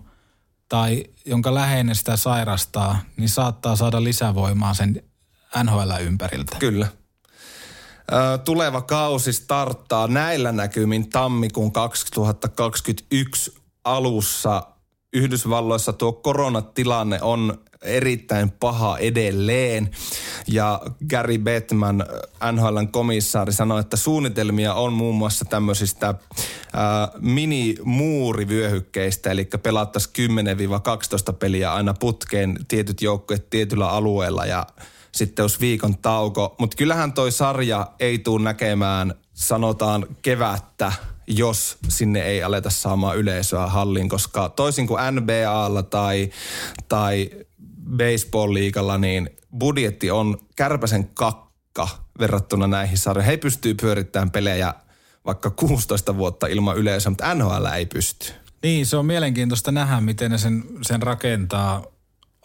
[0.68, 5.02] tai jonka läheinen sitä sairastaa, niin saattaa saada lisävoimaa sen
[5.64, 6.56] NHL-ympäriltä.
[6.58, 6.88] Kyllä.
[8.44, 13.54] Tuleva kausi starttaa näillä näkymin tammikuun 2021
[13.84, 14.62] alussa.
[15.12, 19.90] Yhdysvalloissa tuo koronatilanne on erittäin paha edelleen.
[20.48, 20.80] Ja
[21.10, 22.04] Gary Bettman,
[22.52, 26.14] NHLn komissaari, sanoi, että suunnitelmia on muun muassa tämmöisistä
[27.20, 30.30] mini-muurivyöhykkeistä, eli pelattaisiin
[31.30, 34.66] 10-12 peliä aina putkeen tietyt joukkueet tietyllä alueella ja
[35.16, 36.54] sitten olisi viikon tauko.
[36.58, 40.92] Mutta kyllähän toi sarja ei tule näkemään, sanotaan kevättä,
[41.26, 46.30] jos sinne ei aleta saamaan yleisöä hallin, koska toisin kuin NBAlla tai,
[46.88, 47.30] tai
[47.96, 51.88] baseball-liigalla, niin budjetti on kärpäsen kakka
[52.18, 53.30] verrattuna näihin sarjoihin.
[53.30, 54.74] He pystyy pyörittämään pelejä
[55.26, 58.32] vaikka 16 vuotta ilman yleisöä, mutta NHL ei pysty.
[58.62, 61.84] Niin, se on mielenkiintoista nähdä, miten ne sen, sen rakentaa.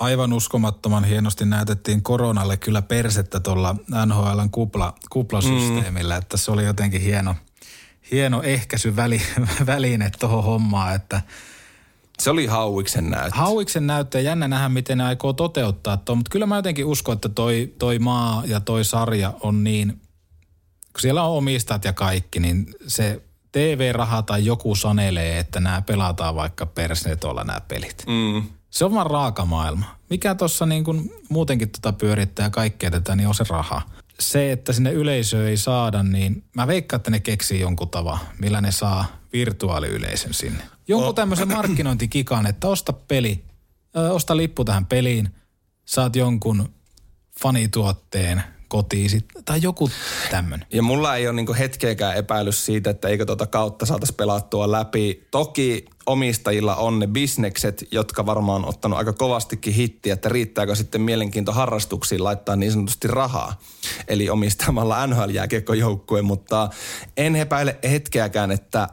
[0.01, 3.75] Aivan uskomattoman hienosti näytettiin koronalle kyllä persettä tuolla
[4.05, 6.17] NHLn kupla, kuplasysteemillä, mm.
[6.17, 7.35] että se oli jotenkin hieno,
[8.11, 9.21] hieno ehkäisyväli,
[9.65, 11.21] väline tuohon hommaan, että
[12.19, 13.37] Se oli Hauiksen näyttö.
[13.37, 17.13] Hauiksen näyttö ja jännä nähdä, miten ne aikoo toteuttaa tuon, mutta kyllä mä jotenkin uskon,
[17.13, 20.01] että toi, toi maa ja toi sarja on niin,
[20.93, 23.21] kun siellä on omistajat ja kaikki, niin se
[23.51, 28.03] TV-raha tai joku sanelee, että nämä pelataan vaikka persnetolla nämä pelit.
[28.07, 28.60] Mm.
[28.71, 29.85] Se on vaan raaka maailma.
[30.09, 33.81] Mikä tuossa niin kuin muutenkin tota pyörittää kaikkea tätä, niin on se raha.
[34.19, 38.61] Se, että sinne yleisöä ei saada, niin mä veikkaan, että ne keksii jonkun tavan, millä
[38.61, 40.63] ne saa virtuaaliyleisön sinne.
[40.87, 43.43] Jonkun tämmöisen markkinointikikan, että osta peli,
[43.97, 45.29] ö, osta lippu tähän peliin,
[45.85, 46.69] saat jonkun
[47.41, 49.89] fanituotteen kotiin sit, tai joku
[50.29, 50.67] tämmöinen.
[50.73, 55.27] Ja mulla ei ole niinku hetkeäkään epäilys siitä, että eikö tuota kautta saataisiin pelattua läpi.
[55.31, 61.01] Toki omistajilla on ne bisnekset, jotka varmaan on ottanut aika kovastikin hittiä, että riittääkö sitten
[61.01, 63.59] mielenkiinto harrastuksiin laittaa niin sanotusti rahaa.
[64.07, 66.69] Eli omistamalla NHL-jääkiekkojoukkueen, mutta
[67.17, 68.87] en epäile hetkeäkään, että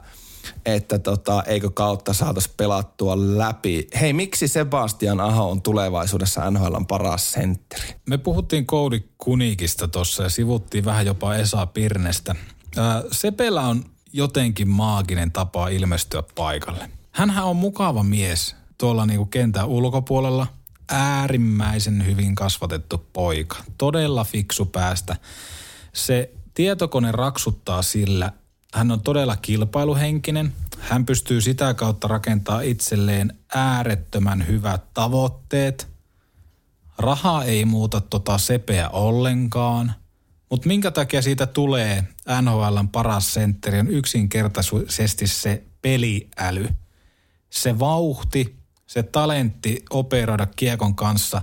[0.65, 3.87] että tota, eikö kautta saataisiin pelattua läpi.
[3.99, 7.95] Hei, miksi Sebastian Aho on tulevaisuudessa NHLn paras sentteri?
[8.05, 12.35] Me puhuttiin Koudi Kunikista tuossa ja sivuttiin vähän jopa Esa Pirnestä.
[12.77, 16.89] Ää, Sepellä on jotenkin maaginen tapa ilmestyä paikalle.
[17.11, 20.47] Hänhän on mukava mies tuolla niinku kentän ulkopuolella.
[20.91, 23.57] Äärimmäisen hyvin kasvatettu poika.
[23.77, 25.15] Todella fiksu päästä.
[25.93, 28.31] Se tietokone raksuttaa sillä,
[28.73, 30.53] hän on todella kilpailuhenkinen.
[30.79, 35.87] Hän pystyy sitä kautta rakentamaan itselleen äärettömän hyvät tavoitteet.
[36.97, 39.93] Raha ei muuta tota sepeä ollenkaan.
[40.49, 42.07] Mutta minkä takia siitä tulee
[42.41, 46.69] NHLn paras sentteri on yksinkertaisesti se peliäly.
[47.49, 48.55] se vauhti,
[48.87, 51.41] se talentti operoida kiekon kanssa.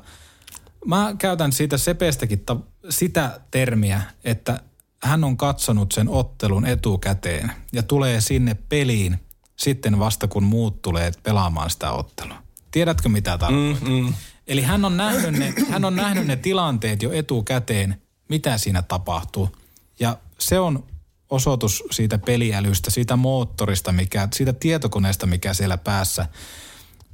[0.84, 2.60] Mä käytän siitä Sepestäkin ta-
[2.90, 4.60] sitä termiä, että
[5.02, 9.18] hän on katsonut sen ottelun etukäteen ja tulee sinne peliin
[9.56, 12.42] sitten vasta kun muut tulee pelaamaan sitä ottelua.
[12.70, 13.88] Tiedätkö mitä tarkoitan?
[13.88, 14.14] Mm, mm.
[14.46, 19.56] Eli hän on, nähnyt ne, hän on nähnyt ne tilanteet jo etukäteen, mitä siinä tapahtuu.
[20.00, 20.84] Ja se on
[21.30, 26.26] osoitus siitä peliälystä, siitä moottorista, mikä, siitä tietokoneesta, mikä siellä päässä,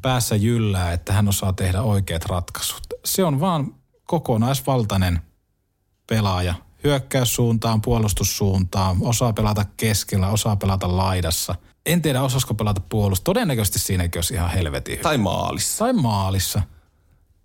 [0.03, 2.87] päässä jyllää, että hän osaa tehdä oikeat ratkaisut.
[3.05, 3.75] Se on vaan
[4.05, 5.21] kokonaisvaltainen
[6.07, 6.55] pelaaja.
[6.85, 11.55] Hyökkäyssuuntaan, puolustussuuntaan, osaa pelata keskellä, osaa pelata laidassa.
[11.87, 13.21] En tiedä, osasko pelata puolus.
[13.21, 15.03] Todennäköisesti siinäkin olisi ihan helvetin hyvä.
[15.03, 15.85] Tai maalissa.
[15.85, 16.63] Tai maalissa.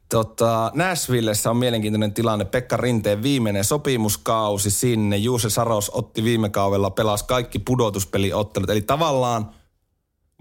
[0.10, 2.46] Tota, Nashvillessä on mielenkiintoinen tilanne.
[2.46, 5.18] Pekka Rinteen viimeinen sopimuskausi sinne.
[5.18, 8.70] Juuse Saros otti viime kaudella, pelasi kaikki pudotuspeliottelut.
[8.70, 9.50] Eli tavallaan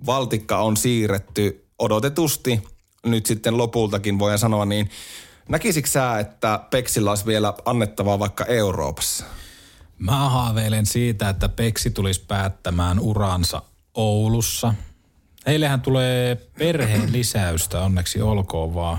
[0.07, 2.63] valtikka on siirretty odotetusti.
[3.07, 4.91] Nyt sitten lopultakin voidaan sanoa niin.
[5.49, 9.25] Näkisikö sä, että Peksillä olisi vielä annettavaa vaikka Euroopassa?
[9.99, 13.63] Mä haaveilen siitä, että Peksi tulisi päättämään uransa
[13.95, 14.75] Oulussa.
[15.47, 18.99] Heillehän tulee perheen lisäystä, onneksi olkoon vaan.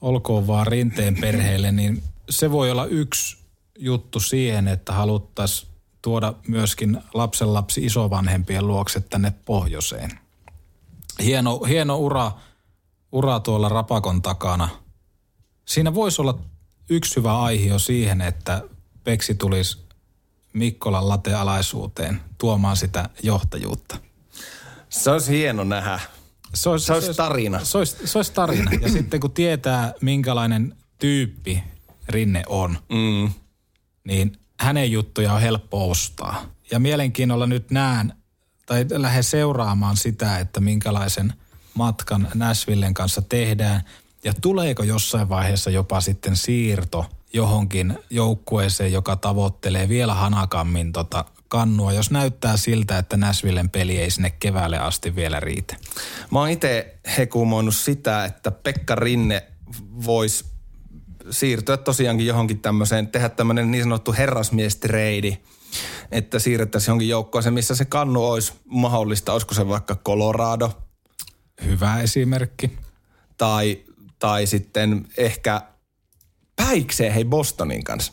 [0.00, 3.36] Olkoon vaan rinteen perheelle, niin se voi olla yksi
[3.78, 5.72] juttu siihen, että haluttaisiin
[6.02, 10.10] tuoda myöskin lapsenlapsi isovanhempien luokse tänne pohjoiseen.
[11.22, 12.32] Hieno, hieno ura,
[13.12, 14.68] ura tuolla Rapakon takana.
[15.68, 16.38] Siinä voisi olla
[16.90, 18.62] yksi hyvä aihio siihen, että
[19.04, 19.78] Peksi tulisi
[20.52, 23.98] Mikkolan latealaisuuteen tuomaan sitä johtajuutta.
[24.88, 26.00] Se olisi hieno nähdä.
[26.54, 27.64] Se olisi, Se olisi tarina.
[27.64, 28.70] Se olisi, se olisi tarina.
[28.80, 31.64] Ja sitten kun tietää, minkälainen tyyppi
[32.08, 33.32] Rinne on, Mm.
[34.04, 36.44] niin hänen juttuja on helppo ostaa.
[36.70, 38.12] Ja mielenkiinnolla nyt näen,
[38.66, 41.32] tai lähden seuraamaan sitä, että minkälaisen
[41.74, 43.82] matkan Nashvillen kanssa tehdään.
[44.24, 51.92] Ja tuleeko jossain vaiheessa jopa sitten siirto johonkin joukkueeseen, joka tavoittelee vielä hanakammin tota kannua,
[51.92, 55.76] jos näyttää siltä, että Nashvillen peli ei sinne keväälle asti vielä riitä.
[56.30, 59.42] Mä oon itse hekumoinut sitä, että Pekka Rinne
[60.04, 60.44] voisi
[61.30, 65.38] siirtyä tosiaankin johonkin tämmöiseen, tehdä tämmöinen niin sanottu herrasmiestreidi,
[66.10, 70.70] että siirrettäisiin johonkin joukkoon, missä se kannu olisi mahdollista, olisiko se vaikka Colorado
[71.64, 72.78] Hyvä esimerkki.
[73.38, 73.84] tai,
[74.18, 75.62] tai sitten ehkä
[76.56, 78.12] päikseen hei Bostonin kanssa.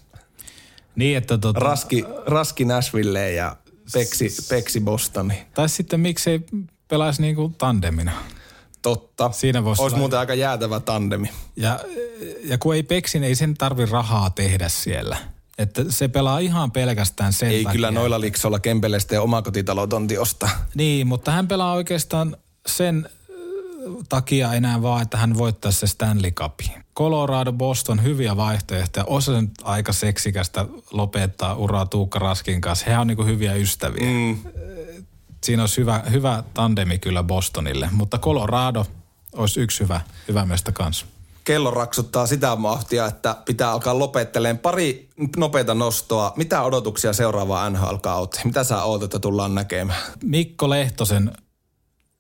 [0.96, 3.56] Niin, että tota, Raski, raski Nashville ja
[3.94, 5.46] Peksi, Peksi Bostoni.
[5.54, 6.40] tai sitten miksei
[6.88, 8.12] pelaisi niinku tandemina.
[8.82, 9.32] Totta.
[9.32, 11.30] Siinä voisi Olisi olla- muuten aika jäätävä tandemi.
[11.56, 11.80] Ja,
[12.44, 15.18] ja kun ei Peksin, ei sen tarvi rahaa tehdä siellä.
[15.58, 17.72] Että se pelaa ihan pelkästään sen Ei takia.
[17.76, 20.50] kyllä noilla liksoilla Kempelestä ja omakotitalotonti ostaa.
[20.76, 22.38] Niin, mutta hän pelaa oikeastaan
[22.68, 23.10] sen
[24.10, 26.86] takia enää vaan, että hän voittaisi se Stanley Cupin.
[26.98, 29.06] Colorado, Boston, hyviä vaihtoehtoja.
[29.06, 32.86] Osa nyt aika seksikästä lopettaa uraa Tuukka Raskin kanssa.
[32.86, 34.04] He on niinku hyviä ystäviä.
[34.04, 34.38] Mm.
[35.44, 38.86] Siinä olisi hyvä, hyvä tandemi kyllä Bostonille, mutta Colorado
[39.34, 41.06] olisi yksi hyvä, hyvä mestä kanssa.
[41.44, 46.34] Kello raksuttaa sitä mahtia, että pitää alkaa lopetteleen pari nopeita nostoa.
[46.36, 48.48] Mitä odotuksia seuraavaan NHL-kauteen?
[48.48, 50.00] Mitä sä oot, että tullaan näkemään?
[50.24, 51.32] Mikko Lehtosen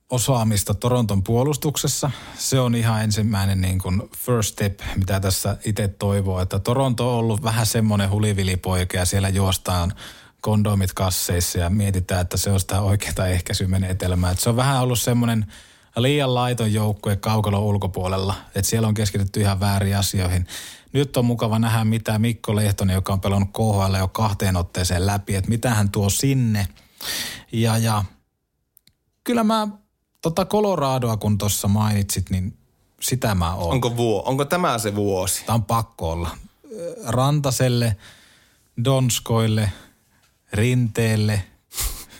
[0.09, 2.11] osaamista Toronton puolustuksessa.
[2.37, 6.41] Se on ihan ensimmäinen niin kuin first step, mitä tässä itse toivoo.
[6.41, 9.93] Että Toronto on ollut vähän semmoinen hulivilipoika ja siellä juostaan
[10.41, 14.31] kondomit kasseissa ja mietitään, että se on sitä oikeaa ehkäisymenetelmää.
[14.31, 15.45] Että se on vähän ollut semmoinen
[15.95, 20.47] liian laiton joukkue kaukalon ulkopuolella, että siellä on keskitytty ihan väärin asioihin.
[20.93, 25.35] Nyt on mukava nähdä, mitä Mikko Lehtonen, joka on pelannut KHL jo kahteen otteeseen läpi,
[25.35, 26.67] että mitä hän tuo sinne.
[27.51, 28.03] Ja, ja
[29.23, 29.67] kyllä mä
[30.25, 32.57] tota Coloradoa, kun tuossa mainitsit, niin
[33.01, 33.71] sitä mä oon.
[33.71, 35.45] Onko, vuo, onko tämä se vuosi?
[35.45, 36.37] Tämä on pakko olla.
[37.05, 37.97] Rantaselle,
[38.83, 39.71] Donskoille,
[40.53, 41.43] Rinteelle,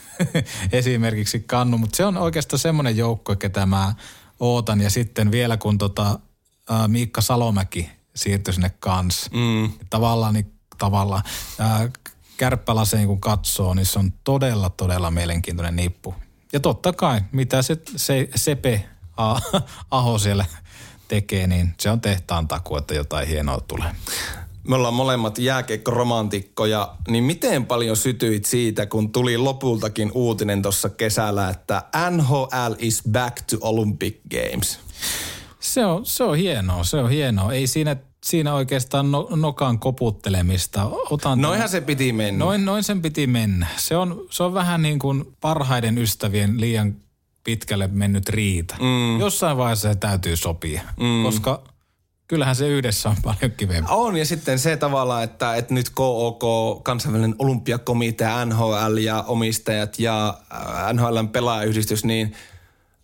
[0.71, 3.93] esimerkiksi Kannu, mutta se on oikeastaan semmoinen joukko, ketä mä
[4.39, 4.81] ootan.
[4.81, 6.19] Ja sitten vielä kun tota,
[6.69, 9.29] ää, Miikka Salomäki siirtyi sinne kanssa.
[9.33, 9.71] Mm.
[9.89, 11.23] Tavallaan, niin, tavallaan
[11.59, 11.89] ää,
[12.37, 16.15] kärppälaseen kun katsoo, niin se on todella, todella mielenkiintoinen nippu.
[16.55, 18.85] Ja totta kai, mitä se, se Sepe
[19.17, 19.39] A-
[19.91, 20.45] Aho siellä
[21.07, 23.91] tekee, niin se on tehtaan taku, että jotain hienoa tulee.
[24.67, 31.49] Me ollaan molemmat jääkeikkoromantikkoja, niin miten paljon sytyit siitä, kun tuli lopultakin uutinen tuossa kesällä,
[31.49, 34.79] että NHL is back to Olympic Games?
[35.59, 37.53] Se on, se on hienoa, se on hienoa.
[37.53, 37.95] Ei siinä,
[38.25, 40.85] siinä oikeastaan no, nokan koputtelemista.
[41.09, 42.45] Otan Noinhan se piti mennä.
[42.45, 43.67] Noin, noin sen piti mennä.
[43.77, 46.95] Se on, se on vähän niin kuin parhaiden ystävien liian
[47.43, 48.75] pitkälle mennyt riita.
[48.79, 49.19] Mm.
[49.19, 51.23] Jossain vaiheessa se täytyy sopia, mm.
[51.23, 51.63] koska
[52.27, 53.91] kyllähän se yhdessä on paljon kivempi.
[53.91, 56.43] On, ja sitten se tavalla, että, että nyt KOK,
[56.83, 62.35] kansainvälinen olympiakomitea, NHL ja omistajat ja äh, NHLn pelaajayhdistys, niin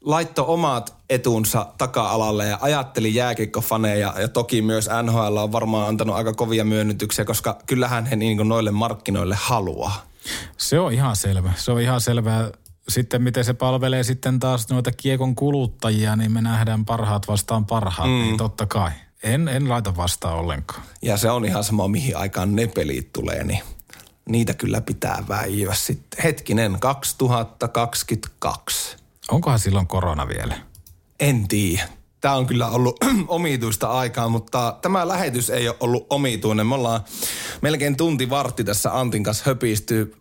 [0.02, 6.34] laitto omat etunsa taka-alalle ja ajatteli jääkiekkofaneja ja toki myös NHL on varmaan antanut aika
[6.34, 10.06] kovia myönnytyksiä, koska kyllähän he niin noille markkinoille haluaa.
[10.57, 11.53] Se on ihan selvä.
[11.56, 12.52] Se on ihan selvää.
[12.90, 18.10] Sitten miten se palvelee sitten taas noita kiekon kuluttajia, niin me nähdään parhaat vastaan parhaat,
[18.10, 18.15] mm.
[18.15, 18.91] niin totta kai.
[19.23, 20.84] En, en laita vastaan ollenkaan.
[21.02, 23.64] Ja se on ihan sama, mihin aikaan ne pelit tulee, niin
[24.30, 26.23] niitä kyllä pitää väijyä sitten.
[26.23, 29.01] Hetkinen, 2022.
[29.31, 30.57] Onkohan silloin korona vielä?
[31.19, 31.87] En tiedä.
[32.21, 32.95] Tämä on kyllä ollut
[33.27, 36.67] omituista aikaa, mutta tämä lähetys ei ole ollut omituinen.
[36.67, 37.01] Me ollaan
[37.61, 40.15] melkein tunti vartti tässä Antin kanssa höpistyy.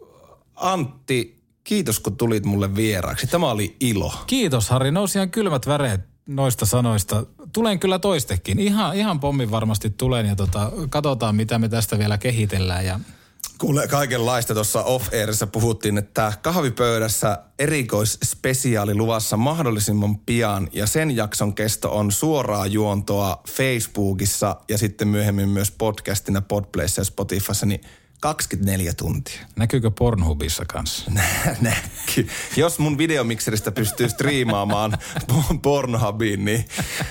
[0.55, 3.27] Antti, kiitos kun tulit mulle vieraaksi.
[3.27, 4.13] Tämä oli ilo.
[4.27, 7.27] Kiitos Harri, nousi ihan kylmät väreet noista sanoista.
[7.53, 8.59] Tulen kyllä toistekin.
[8.59, 13.01] Ihan, ihan pommin varmasti tulen ja tota, katsotaan mitä me tästä vielä kehitellään ja
[13.61, 21.97] Kuule, kaikenlaista tuossa off-airissa puhuttiin, että kahvipöydässä erikoisspesiaali luvassa mahdollisimman pian ja sen jakson kesto
[21.97, 27.81] on suoraa juontoa Facebookissa ja sitten myöhemmin myös podcastina Podplayssa ja Spotifyssa, niin
[28.21, 29.41] 24 tuntia.
[29.57, 31.11] Näkyykö Pornhubissa kanssa?
[31.61, 32.29] Näkyy.
[32.57, 34.99] Jos mun videomikseristä pystyy striimaamaan
[35.63, 36.65] Pornhubiin, niin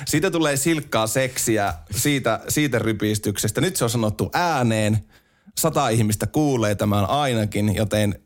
[0.06, 3.62] siitä tulee silkkaa seksiä siitä, siitä rypistyksestä.
[3.62, 5.04] Nyt se on sanottu ääneen.
[5.60, 8.22] Sata ihmistä kuulee tämän ainakin, joten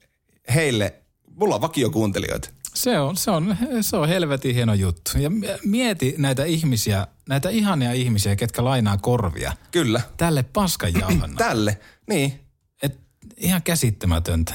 [0.54, 0.94] heille,
[1.36, 2.50] mulla on vakiokuuntelijoita.
[2.74, 5.12] Se on, se on, se on helvetin hieno juttu.
[5.18, 5.32] Ja
[5.66, 9.54] mieti näitä ihmisiä, näitä ihania ihmisiä, ketkä lainaa korvia.
[9.72, 10.02] Kyllä.
[10.18, 10.94] Tälle paskan
[11.38, 11.80] Tälle,
[12.10, 12.44] niin
[13.38, 14.54] ihan käsittämätöntä.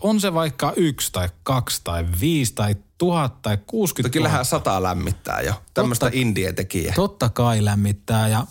[0.00, 5.40] On se vaikka yksi tai kaksi tai viisi tai tuhat tai kuusikymmentä Kyllähän sata lämmittää
[5.40, 5.54] jo.
[5.74, 6.94] Tämmöistä indie-tekijää.
[6.94, 8.46] Totta kai lämmittää ja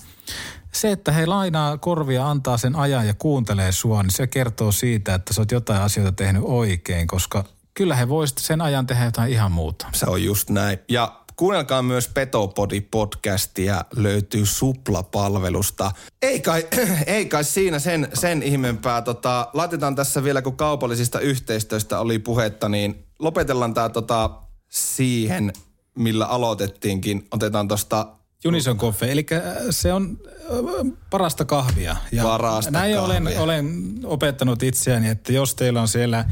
[0.76, 5.14] se, että he lainaa korvia, antaa sen ajan ja kuuntelee sua, niin se kertoo siitä,
[5.14, 7.44] että sä oot jotain asioita tehnyt oikein, koska
[7.74, 9.88] kyllä he voisivat sen ajan tehdä jotain ihan muuta.
[9.94, 10.80] Se on just näin.
[10.90, 15.92] Ja Kuunnelkaa myös Petopodi-podcastia, löytyy Supla-palvelusta.
[16.22, 16.68] Ei kai,
[17.08, 19.02] ei kai siinä sen, sen ihmeempää.
[19.02, 24.30] Tota, laitetaan tässä vielä, kun kaupallisista yhteistyöstä oli puhetta, niin lopetellaan tämä tota,
[24.70, 25.54] siihen,
[25.96, 27.28] millä aloitettiinkin.
[27.32, 28.08] Otetaan tuosta
[28.46, 31.96] Unison Coffee, eli äh, se on äh, parasta kahvia.
[32.12, 33.16] Ja parasta näin kahvia.
[33.16, 36.26] Olen, olen opettanut itseäni, että jos teillä on siellä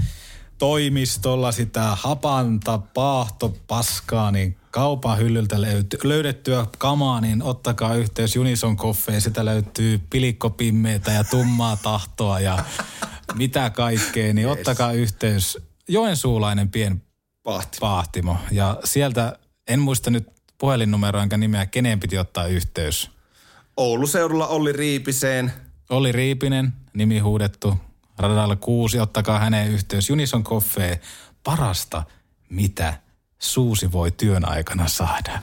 [0.58, 9.20] toimistolla sitä hapanta paahtopaskaa, niin kaupan hyllyltä löyty, löydettyä kamaa, niin ottakaa yhteys Unison Coffee.
[9.20, 12.66] Sitä löytyy pilikkopimmeitä ja tummaa tahtoa ja
[13.36, 15.58] mitä kaikkea, niin ottakaa yhteys.
[15.88, 17.02] Joensuulainen pien
[17.44, 17.78] Pahti.
[17.80, 18.38] pahtimo.
[18.52, 23.12] Ja sieltä, en muista nyt puhelinnumeroa enkä nimeä, keneen piti ottaa yhteys.
[23.78, 25.54] Oulu seudulla Olli Riipiseen.
[25.90, 27.78] Olli Riipinen, nimi huudettu.
[28.18, 30.10] Radalla kuusi, ottakaa häneen yhteys.
[30.10, 31.00] Unison Coffee,
[31.44, 32.04] parasta,
[32.50, 32.94] mitä
[33.40, 35.40] suusi voi työn aikana saada.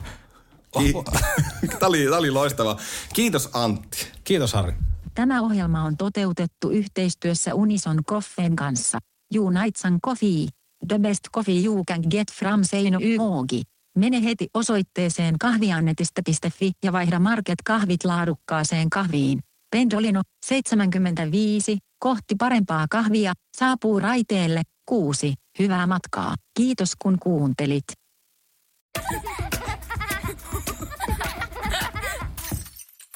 [0.78, 0.92] Ki-
[1.78, 2.76] tämä, oli, tämä oli loistava.
[3.12, 4.06] Kiitos Antti.
[4.24, 4.72] Kiitos Harri.
[5.14, 8.98] Tämä ohjelma on toteutettu yhteistyössä Unison Coffeen kanssa.
[9.38, 10.46] Unitsan Coffee.
[10.88, 13.62] The best coffee you can get from Seino Yoogi.
[13.96, 19.40] Mene heti osoitteeseen kahviannetista.fi ja vaihda Market kahvit laadukkaaseen kahviin.
[19.70, 25.34] Pendolino 75 kohti parempaa kahvia saapuu raiteelle 6.
[25.58, 26.34] Hyvää matkaa.
[26.56, 27.84] Kiitos kun kuuntelit.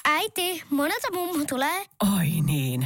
[0.05, 1.85] Äiti, monelta mummu tulee?
[2.17, 2.85] Oi niin.